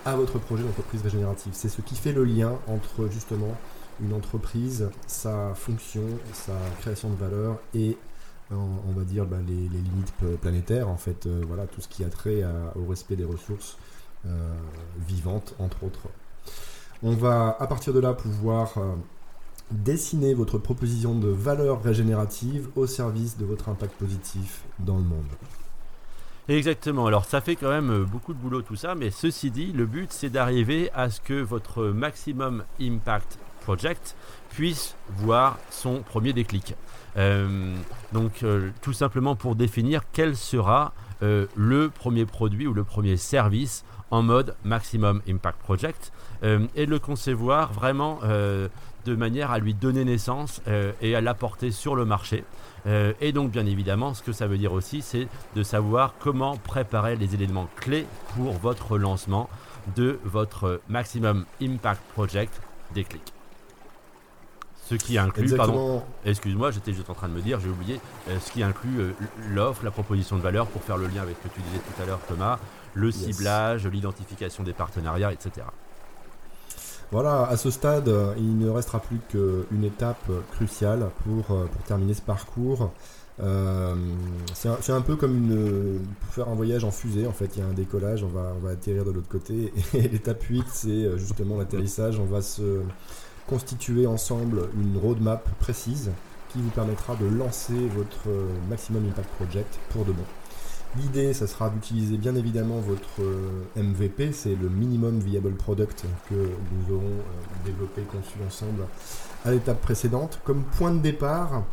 à 0.07 0.15
votre 0.15 0.39
projet 0.39 0.63
d'entreprise 0.63 1.01
régénérative. 1.01 1.51
C'est 1.53 1.67
ce 1.67 1.81
qui 1.81 1.95
fait 1.95 2.13
le 2.13 2.23
lien 2.23 2.53
entre 2.67 3.09
justement 3.11 3.53
une 4.01 4.13
entreprise, 4.13 4.89
sa 5.05 5.53
fonction, 5.53 6.03
sa 6.31 6.53
création 6.79 7.09
de 7.09 7.15
valeur 7.15 7.57
et 7.73 7.97
on 8.49 8.93
va 8.93 9.03
dire 9.03 9.25
bah, 9.25 9.39
les, 9.45 9.53
limites 9.53 10.13
planétaires. 10.39 10.87
En 10.87 10.95
fait 10.95 11.25
euh, 11.25 11.43
voilà 11.45 11.67
tout 11.67 11.81
ce 11.81 11.89
qui 11.89 12.05
a 12.05 12.09
trait 12.09 12.41
au 12.75 12.89
respect 12.89 13.17
des 13.17 13.25
ressources 13.25 13.77
euh, 14.25 14.29
vivantes 15.05 15.53
entre 15.59 15.83
autres. 15.83 16.07
On 17.03 17.11
va 17.11 17.57
à 17.59 17.67
partir 17.67 17.93
de 17.93 17.99
là 17.99 18.13
pouvoir 18.13 18.77
euh, 18.77 18.93
dessiner 19.71 20.33
votre 20.33 20.57
proposition 20.57 21.19
de 21.19 21.27
valeur 21.27 21.83
régénérative 21.83 22.69
au 22.77 22.87
service 22.87 23.37
de 23.37 23.43
votre 23.43 23.67
impact 23.67 23.95
positif 23.95 24.63
dans 24.79 24.95
le 24.95 25.03
monde 25.03 25.27
Exactement, 26.49 27.07
alors 27.07 27.25
ça 27.25 27.41
fait 27.41 27.57
quand 27.57 27.69
même 27.69 27.91
euh, 27.91 28.05
beaucoup 28.05 28.33
de 28.33 28.39
boulot 28.39 28.61
tout 28.61 28.77
ça, 28.77 28.95
mais 28.95 29.11
ceci 29.11 29.51
dit, 29.51 29.73
le 29.73 29.85
but 29.85 30.13
c'est 30.13 30.29
d'arriver 30.29 30.89
à 30.93 31.09
ce 31.09 31.19
que 31.19 31.33
votre 31.33 31.83
maximum 31.87 32.63
impact 32.79 33.37
project 33.61 34.15
puisse 34.51 34.95
voir 35.17 35.57
son 35.71 36.03
premier 36.03 36.31
déclic. 36.31 36.75
Euh, 37.17 37.75
donc 38.13 38.43
euh, 38.43 38.69
tout 38.81 38.93
simplement 38.93 39.35
pour 39.35 39.55
définir 39.55 40.03
quel 40.13 40.37
sera 40.37 40.93
le 41.19 41.89
premier 41.89 42.27
produit 42.27 42.67
ou 42.67 42.73
le 42.75 42.83
premier 42.83 43.17
service 43.17 43.83
en 44.11 44.21
mode 44.21 44.55
maximum 44.63 45.23
impact 45.27 45.59
project 45.59 46.13
et 46.43 46.85
le 46.85 46.99
concevoir 46.99 47.73
vraiment 47.73 48.19
de 48.21 49.15
manière 49.15 49.51
à 49.51 49.59
lui 49.59 49.73
donner 49.73 50.05
naissance 50.05 50.61
et 51.01 51.15
à 51.15 51.21
l'apporter 51.21 51.71
sur 51.71 51.95
le 51.95 52.05
marché. 52.05 52.43
Euh, 52.87 53.13
et 53.19 53.31
donc, 53.31 53.51
bien 53.51 53.65
évidemment, 53.65 54.13
ce 54.13 54.23
que 54.23 54.31
ça 54.31 54.47
veut 54.47 54.57
dire 54.57 54.73
aussi, 54.73 55.01
c'est 55.01 55.27
de 55.55 55.63
savoir 55.63 56.13
comment 56.19 56.57
préparer 56.57 57.15
les 57.15 57.33
éléments 57.33 57.67
clés 57.75 58.05
pour 58.35 58.53
votre 58.53 58.97
lancement 58.97 59.49
de 59.95 60.19
votre 60.23 60.81
Maximum 60.87 61.45
Impact 61.61 62.01
Project 62.13 62.61
Déclic. 62.93 63.21
Ce 64.85 64.95
qui 64.95 65.17
inclut, 65.17 65.53
pardon, 65.53 66.01
excuse-moi, 66.23 66.71
j'étais 66.71 66.93
juste 66.93 67.09
en 67.09 67.13
train 67.13 67.27
de 67.27 67.33
me 67.33 67.41
dire, 67.41 67.59
j'ai 67.59 67.67
oublié, 67.67 67.99
euh, 68.29 68.39
ce 68.39 68.51
qui 68.53 68.63
inclut 68.63 68.99
euh, 68.99 69.11
l'offre, 69.49 69.83
la 69.83 69.91
proposition 69.91 70.37
de 70.37 70.41
valeur 70.41 70.67
pour 70.67 70.81
faire 70.81 70.95
le 70.95 71.07
lien 71.07 71.21
avec 71.21 71.35
ce 71.43 71.49
que 71.49 71.53
tu 71.53 71.59
disais 71.59 71.79
tout 71.79 72.01
à 72.01 72.05
l'heure, 72.05 72.21
Thomas, 72.25 72.57
le 72.93 73.11
ciblage, 73.11 73.85
l'identification 73.85 74.63
des 74.63 74.71
partenariats, 74.71 75.33
etc. 75.33 75.65
Voilà, 77.11 77.47
à 77.47 77.55
ce 77.55 77.71
stade, 77.71 78.11
il 78.37 78.57
ne 78.57 78.69
restera 78.69 78.99
plus 78.99 79.19
qu'une 79.29 79.83
étape 79.83 80.29
cruciale 80.51 81.09
pour, 81.23 81.55
euh, 81.55 81.65
terminer 81.87 82.13
ce 82.13 82.21
parcours. 82.21 82.91
Euh, 83.39 83.95
c'est 84.53 84.91
un, 84.91 85.01
peu 85.01 85.15
comme 85.15 85.37
une, 85.37 85.99
pour 86.19 86.33
faire 86.33 86.49
un 86.49 86.55
voyage 86.55 86.83
en 86.83 86.91
fusée, 86.91 87.25
en 87.25 87.31
fait, 87.31 87.55
il 87.55 87.59
y 87.59 87.61
a 87.61 87.67
un 87.67 87.73
décollage, 87.73 88.23
on 88.23 88.27
va, 88.27 88.53
on 88.57 88.59
va 88.59 88.71
atterrir 88.71 89.05
de 89.05 89.11
l'autre 89.11 89.29
côté. 89.29 89.71
Et 89.93 90.01
l'étape 90.09 90.43
8, 90.43 90.65
c'est 90.73 90.89
euh, 90.89 91.17
justement 91.17 91.57
l'atterrissage. 91.57 92.19
On 92.19 92.25
va 92.25 92.41
se 92.41 92.81
constituer 93.47 94.05
ensemble 94.05 94.63
une 94.75 94.97
roadmap 94.97 95.47
précise 95.59 96.11
qui 96.49 96.59
vous 96.59 96.69
permettra 96.71 97.15
de 97.15 97.25
lancer 97.25 97.87
votre 97.95 98.29
Maximum 98.69 99.05
Impact 99.07 99.29
Project 99.35 99.79
pour 99.89 100.03
de 100.03 100.11
bon. 100.11 100.23
L'idée, 100.97 101.33
ça 101.33 101.47
sera 101.47 101.69
d'utiliser 101.69 102.17
bien 102.17 102.35
évidemment 102.35 102.79
votre 102.79 103.21
euh, 103.21 103.63
MVP, 103.75 104.31
c'est 104.31 104.55
le 104.55 104.69
minimum 104.69 105.19
viable 105.19 105.53
product 105.53 106.05
que 106.29 106.33
nous 106.35 106.95
aurons 106.95 107.03
euh, 107.03 107.65
développé, 107.65 108.01
conçu 108.03 108.37
ensemble 108.45 108.83
à 109.45 109.51
l'étape 109.51 109.81
précédente, 109.81 110.39
comme 110.43 110.63
point 110.63 110.91
de 110.91 110.99
départ 110.99 111.63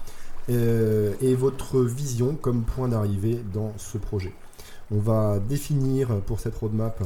euh, 0.50 1.14
et 1.22 1.34
votre 1.34 1.80
vision 1.80 2.34
comme 2.34 2.64
point 2.64 2.88
d'arrivée 2.88 3.42
dans 3.52 3.72
ce 3.78 3.96
projet. 3.96 4.32
On 4.90 4.98
va 4.98 5.38
définir 5.38 6.20
pour 6.22 6.40
cette 6.40 6.56
roadmap 6.56 7.02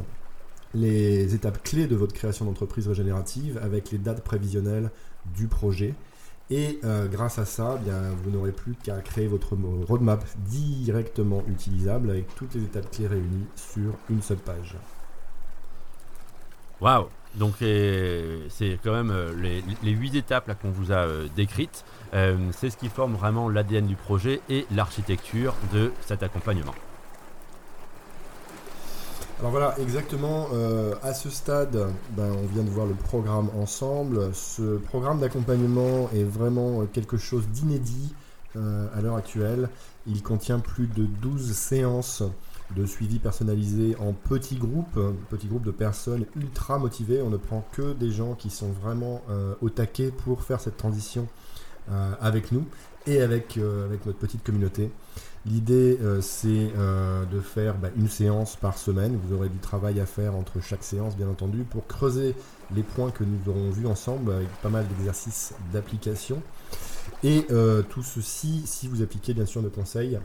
les 0.73 1.33
étapes 1.35 1.63
clés 1.63 1.87
de 1.87 1.95
votre 1.95 2.13
création 2.13 2.45
d'entreprise 2.45 2.87
régénérative 2.87 3.59
avec 3.63 3.91
les 3.91 3.97
dates 3.97 4.23
prévisionnelles 4.23 4.91
du 5.37 5.47
projet 5.47 5.93
et 6.51 6.79
euh, 6.83 7.07
grâce 7.07 7.37
à 7.37 7.45
ça, 7.45 7.79
eh 7.85 7.89
vous 8.23 8.31
n'aurez 8.31 8.51
plus 8.51 8.73
qu'à 8.73 9.01
créer 9.01 9.27
votre 9.27 9.55
roadmap 9.87 10.23
directement 10.47 11.43
utilisable 11.47 12.09
avec 12.09 12.33
toutes 12.35 12.55
les 12.55 12.63
étapes 12.63 12.89
clés 12.89 13.07
réunies 13.07 13.45
sur 13.55 13.93
une 14.09 14.21
seule 14.21 14.37
page. 14.37 14.75
Waouh 16.81 17.07
Donc 17.35 17.55
c'est 17.59 18.79
quand 18.83 18.93
même 18.93 19.11
euh, 19.11 19.61
les, 19.83 19.91
huit 19.91 20.15
étapes 20.15 20.59
qu'on 20.59 20.71
vous 20.71 20.91
a 20.91 21.05
euh, 21.05 21.27
décrites. 21.35 21.85
c'est 22.13 22.69
ce 22.71 22.77
qui 22.77 22.89
forme 22.89 23.13
vraiment 23.13 23.47
l'ADN 23.47 23.85
du 23.85 23.95
projet 23.95 24.41
et 24.49 24.65
l'architecture 24.71 25.53
de 25.71 25.91
cet 26.01 26.23
accompagnement. 26.23 26.73
Alors 29.39 29.51
voilà, 29.51 29.73
exactement. 29.79 30.49
Euh, 30.53 30.95
à 31.01 31.13
ce 31.13 31.29
stade, 31.29 31.77
ben, 32.17 32.29
on 32.43 32.45
vient 32.47 32.63
de 32.63 32.69
voir 32.69 32.85
le 32.85 32.93
programme 32.93 33.49
ensemble. 33.57 34.33
Ce 34.33 34.75
programme 34.77 35.21
d'accompagnement 35.21 36.09
est 36.13 36.25
vraiment 36.25 36.85
quelque 36.87 37.15
chose 37.15 37.47
d'inédit 37.47 38.13
euh, 38.57 38.87
à 38.93 39.01
l'heure 39.01 39.15
actuelle. 39.15 39.69
Il 40.07 40.23
contient 40.23 40.59
plus 40.59 40.87
de 40.87 41.05
12 41.05 41.53
séances 41.53 42.21
de 42.75 42.85
suivi 42.85 43.17
personnalisé 43.17 43.95
en 44.01 44.11
petits 44.11 44.57
groupes, 44.57 44.99
petits 45.29 45.47
groupes 45.47 45.65
de 45.65 45.71
personnes 45.71 46.25
ultra 46.35 46.77
motivées. 46.77 47.21
On 47.21 47.29
ne 47.29 47.37
prend 47.37 47.65
que 47.71 47.93
des 47.93 48.11
gens 48.11 48.33
qui 48.33 48.49
sont 48.49 48.73
vraiment 48.83 49.21
euh, 49.29 49.53
au 49.61 49.69
taquet 49.69 50.11
pour 50.11 50.43
faire 50.43 50.59
cette 50.59 50.77
transition 50.77 51.27
avec 52.21 52.51
nous 52.51 52.65
et 53.07 53.19
avec, 53.19 53.57
avec 53.57 54.05
notre 54.05 54.19
petite 54.19 54.43
communauté. 54.43 54.91
L'idée, 55.45 55.97
euh, 56.01 56.19
c'est 56.21 56.71
euh, 56.77 57.25
de 57.25 57.39
faire 57.39 57.77
bah, 57.77 57.89
une 57.95 58.09
séance 58.09 58.55
par 58.57 58.77
semaine. 58.77 59.17
Vous 59.23 59.35
aurez 59.35 59.49
du 59.49 59.57
travail 59.57 59.99
à 59.99 60.05
faire 60.05 60.35
entre 60.35 60.59
chaque 60.61 60.83
séance, 60.83 61.15
bien 61.15 61.29
entendu, 61.29 61.63
pour 61.63 61.87
creuser 61.87 62.35
les 62.75 62.83
points 62.83 63.09
que 63.09 63.23
nous 63.23 63.49
aurons 63.49 63.69
vus 63.71 63.87
ensemble 63.87 64.33
avec 64.33 64.49
pas 64.61 64.69
mal 64.69 64.85
d'exercices 64.87 65.53
d'application. 65.71 66.41
Et 67.23 67.45
euh, 67.51 67.81
tout 67.83 68.03
ceci, 68.03 68.63
si 68.65 68.87
vous 68.87 69.01
appliquez 69.01 69.33
bien 69.33 69.45
sûr 69.45 69.61
nos 69.61 69.69
conseils, 69.69 70.19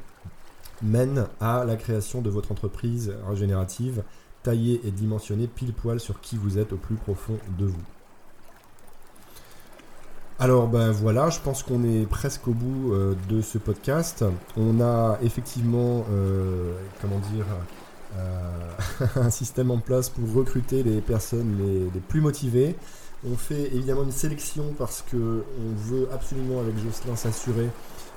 mène 0.82 1.26
à 1.40 1.64
la 1.64 1.76
création 1.76 2.20
de 2.20 2.28
votre 2.28 2.50
entreprise 2.50 3.12
régénérative, 3.28 4.02
taillée 4.42 4.80
et 4.84 4.90
dimensionnée 4.90 5.46
pile 5.46 5.72
poil 5.72 6.00
sur 6.00 6.20
qui 6.20 6.36
vous 6.36 6.58
êtes 6.58 6.72
au 6.72 6.76
plus 6.76 6.96
profond 6.96 7.38
de 7.56 7.66
vous. 7.66 7.82
Alors 10.40 10.66
ben 10.66 10.90
voilà, 10.90 11.30
je 11.30 11.38
pense 11.38 11.62
qu'on 11.62 11.84
est 11.84 12.06
presque 12.06 12.48
au 12.48 12.52
bout 12.52 12.92
euh, 12.92 13.14
de 13.28 13.40
ce 13.40 13.56
podcast. 13.56 14.24
On 14.56 14.80
a 14.80 15.16
effectivement, 15.22 16.04
euh, 16.10 16.74
comment 17.00 17.20
dire, 17.32 17.46
euh, 18.16 19.06
un 19.16 19.30
système 19.30 19.70
en 19.70 19.78
place 19.78 20.08
pour 20.08 20.32
recruter 20.34 20.82
les 20.82 21.00
personnes 21.00 21.56
les, 21.94 22.00
plus 22.00 22.20
motivées. 22.20 22.74
On 23.24 23.36
fait 23.36 23.72
évidemment 23.74 24.02
une 24.02 24.10
sélection 24.10 24.74
parce 24.76 25.02
que 25.02 25.16
on 25.16 25.88
veut 25.88 26.08
absolument 26.12 26.58
avec 26.60 26.74
Jocelyn 26.78 27.14
s'assurer 27.14 27.68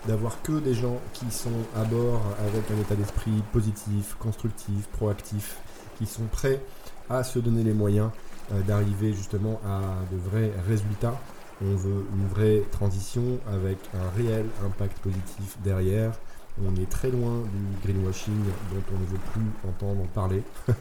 d'avoir 0.08 0.42
que 0.42 0.54
des 0.54 0.74
gens 0.74 1.00
qui 1.14 1.30
sont 1.30 1.50
à 1.76 1.84
bord 1.84 2.22
avec 2.40 2.64
un 2.72 2.82
état 2.82 2.96
d'esprit 2.96 3.44
positif, 3.54 4.16
constructif, 4.20 4.88
proactif, 4.94 5.58
qui 6.00 6.08
sont 6.08 6.26
prêts 6.32 6.62
à 7.12 7.24
se 7.24 7.38
donner 7.38 7.64
les 7.64 7.74
moyens 7.74 8.10
d'arriver 8.66 9.14
justement 9.14 9.62
à 9.66 9.82
de 10.12 10.18
vrais 10.18 10.52
résultats 10.68 11.18
on 11.62 11.76
veut 11.76 12.06
une 12.16 12.28
vraie 12.28 12.64
transition 12.72 13.40
avec 13.52 13.78
un 13.94 14.10
réel 14.18 14.46
impact 14.66 15.00
positif 15.00 15.58
derrière. 15.64 16.12
On 16.66 16.76
est 16.82 16.90
très 16.90 17.12
loin 17.12 17.44
du 17.54 17.88
greenwashing 17.88 18.44
dont 18.72 18.82
on 18.96 19.00
ne 19.00 19.06
veut 19.06 19.20
plus 19.32 19.70
entendre 19.70 20.08
parler. 20.14 20.44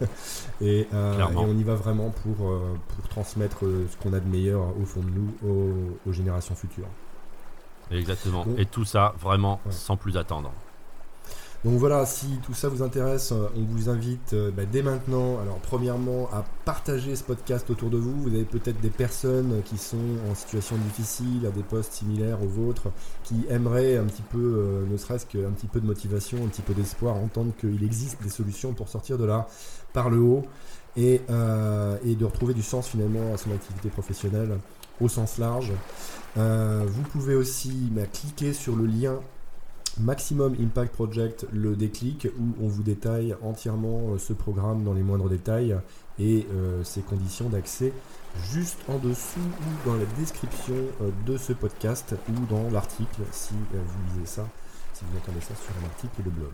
Euh, 0.62 0.82
et, 1.18 1.36
on 1.36 1.54
y 1.58 1.62
va 1.64 1.74
vraiment 1.74 2.08
pour, 2.08 2.50
euh, 2.50 2.74
pour 2.96 3.08
transmettre 3.10 3.60
ce 3.60 3.96
qu'on 4.02 4.14
a 4.14 4.20
de 4.20 4.26
meilleur 4.26 4.62
au 4.80 4.86
fond 4.86 5.00
de 5.00 5.10
nous 5.10 5.98
aux, 6.06 6.12
générations 6.12 6.54
futures. 6.54 6.88
Exactement. 7.90 8.46
et 8.56 8.64
tout 8.64 8.86
ça 8.86 9.14
vraiment 9.20 9.60
sans 9.68 9.98
plus 9.98 10.16
attendre. 10.16 10.50
Donc 11.66 11.81
voilà, 11.81 12.07
si 12.07 12.29
tout 12.44 12.55
ça 12.55 12.68
vous 12.68 12.81
intéresse, 12.81 13.33
euh, 13.33 13.48
on 13.57 13.62
vous 13.62 13.88
invite 13.88 14.35
euh, 14.35 14.52
bah, 14.52 14.62
dès 14.70 14.83
maintenant, 14.83 15.40
alors 15.40 15.59
premièrement, 15.59 16.29
à 16.33 16.44
partager 16.64 17.16
ce 17.16 17.24
podcast 17.24 17.68
autour 17.70 17.90
de 17.90 17.96
vous. 17.96 18.22
Vous 18.22 18.29
avez 18.29 18.44
peut-être 18.44 18.81
des 18.81 18.88
personnes 18.88 19.62
qui 19.64 19.76
sont 19.76 19.96
en 20.31 20.37
situation 20.37 20.76
difficile, 20.76 21.44
à 21.44 21.50
des 21.50 21.64
postes 21.64 21.94
similaires 21.94 22.40
aux 22.40 22.46
vôtres, 22.46 22.92
qui 23.24 23.46
aimeraient 23.50 23.96
un 23.96 24.05
petit 24.05 24.22
peu, 24.22 24.38
euh, 24.38 24.87
ne 24.88 24.96
serait-ce 24.96 25.26
qu'un 25.26 25.50
petit 25.50 25.66
peu 25.66 25.81
de 25.81 25.87
motivation, 25.87 26.38
un 26.44 26.46
petit 26.46 26.62
peu 26.62 26.72
d'espoir, 26.72 27.16
entendre 27.16 27.52
qu'il 27.59 27.83
existe 27.83 28.22
des 28.22 28.31
solutions 28.31 28.72
pour 28.72 28.88
sortir 28.88 29.18
de 29.18 29.24
là 29.24 29.48
par 29.92 30.09
le 30.09 30.18
haut. 30.20 30.44
et, 30.96 31.20
de 31.29 32.24
retrouver 32.24 32.55
du 32.55 32.62
sens 32.62 32.87
finalement 32.87 33.35
à 33.35 33.38
son 33.38 33.50
activité 33.50 33.88
professionnelle 33.88 34.57
au 35.00 35.09
sens 35.09 35.37
large. 35.38 35.72
Vous 36.37 37.02
pouvez 37.11 37.35
aussi 37.35 37.90
bah, 37.90 38.07
cliquer 38.07 38.52
sur 38.52 38.76
le 38.76 38.87
lien 38.87 39.18
Maximum 39.98 40.54
Impact 40.61 40.92
Project, 40.92 41.46
le 41.52 41.74
déclic, 41.74 42.28
où 42.38 42.64
on 42.64 42.68
vous 42.68 42.82
détaille 42.82 43.35
entièrement 43.42 44.11
euh, 44.11 44.18
ce 44.18 44.35
programme 44.35 44.85
dans 44.85 44.92
les 44.92 45.02
moindres 45.02 45.28
détails 45.28 45.76
et 46.18 46.46
euh, 46.52 46.85
ses 46.85 47.00
conditions 47.00 47.48
d'accès 47.48 47.92
juste 48.50 48.78
en 48.88 48.98
dessous 48.98 49.40
ou 49.40 49.88
dans 49.88 49.96
la 49.96 50.04
description 50.18 50.74
euh, 51.00 51.11
de 51.26 51.38
ce 51.38 51.54
podcast 51.54 52.14
ou 52.28 52.46
dans 52.54 52.70
l'article 52.70 53.22
si 53.32 53.54
vous 53.54 54.14
lisez 54.14 54.26
ça, 54.26 54.46
si 54.92 55.04
vous 55.04 55.16
entendez 55.16 55.40
ça 55.40 55.54
sur 55.54 55.72
un 55.82 55.87
article 55.87 56.22
de 56.24 56.30
blog. 56.30 56.52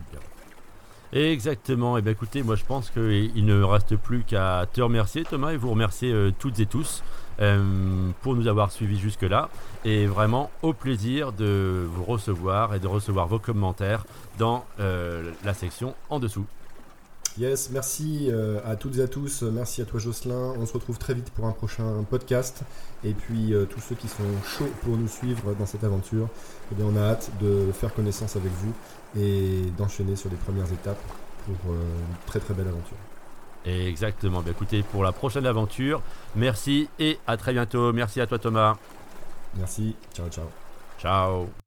Exactement. 1.13 1.95
Et 1.97 2.01
bien 2.01 2.13
écoutez, 2.13 2.41
moi 2.41 2.55
je 2.55 2.65
pense 2.65 2.89
qu'il 2.89 3.45
ne 3.45 3.61
reste 3.61 3.95
plus 3.97 4.23
qu'à 4.23 4.65
te 4.71 4.81
remercier 4.81 5.23
Thomas 5.23 5.51
et 5.51 5.57
vous 5.57 5.69
remercier 5.69 6.11
euh, 6.11 6.31
toutes 6.37 6.59
et 6.59 6.65
tous 6.65 7.03
euh, 7.39 8.09
pour 8.21 8.35
nous 8.35 8.47
avoir 8.47 8.71
suivis 8.71 8.97
jusque-là. 8.97 9.49
Et 9.85 10.07
vraiment 10.07 10.49
au 10.63 10.73
plaisir 10.73 11.31
de 11.31 11.85
vous 11.87 12.03
recevoir 12.03 12.73
et 12.73 12.79
de 12.79 12.87
recevoir 12.87 13.27
vos 13.27 13.37
commentaires 13.37 14.05
dans 14.39 14.65
euh, 14.79 15.31
la 15.45 15.53
section 15.53 15.93
en 16.09 16.19
dessous. 16.19 16.45
Yes, 17.39 17.71
merci 17.71 18.27
euh, 18.29 18.59
à 18.63 18.75
toutes 18.75 18.97
et 18.97 19.01
à 19.01 19.07
tous. 19.07 19.41
Merci 19.41 19.81
à 19.81 19.85
toi 19.85 19.99
Jocelyn. 19.99 20.53
On 20.59 20.65
se 20.67 20.73
retrouve 20.73 20.99
très 20.99 21.15
vite 21.15 21.31
pour 21.31 21.45
un 21.45 21.51
prochain 21.51 22.05
podcast. 22.07 22.61
Et 23.03 23.13
puis 23.13 23.53
euh, 23.53 23.65
tous 23.65 23.79
ceux 23.79 23.95
qui 23.95 24.07
sont 24.07 24.23
chauds 24.45 24.69
pour 24.83 24.97
nous 24.97 25.07
suivre 25.07 25.53
dans 25.55 25.65
cette 25.65 25.83
aventure, 25.83 26.27
eh 26.71 26.75
bien, 26.75 26.85
on 26.85 26.95
a 26.95 27.01
hâte 27.01 27.31
de 27.41 27.71
faire 27.71 27.93
connaissance 27.93 28.35
avec 28.35 28.51
vous 28.51 28.73
et 29.19 29.63
d'enchaîner 29.77 30.15
sur 30.15 30.29
les 30.29 30.35
premières 30.37 30.71
étapes 30.71 31.01
pour 31.45 31.71
euh, 31.71 31.75
une 31.75 32.15
très 32.27 32.39
très 32.39 32.53
belle 32.53 32.67
aventure. 32.67 32.97
Exactement. 33.65 34.41
Bien 34.41 34.51
écoutez, 34.51 34.83
pour 34.83 35.03
la 35.03 35.11
prochaine 35.11 35.47
aventure, 35.47 36.01
merci 36.35 36.87
et 36.99 37.17
à 37.25 37.37
très 37.37 37.53
bientôt. 37.53 37.93
Merci 37.93 38.21
à 38.21 38.27
toi 38.27 38.37
Thomas. 38.37 38.77
Merci. 39.57 39.95
Ciao 40.13 40.29
ciao. 40.29 40.45
Ciao. 40.99 41.62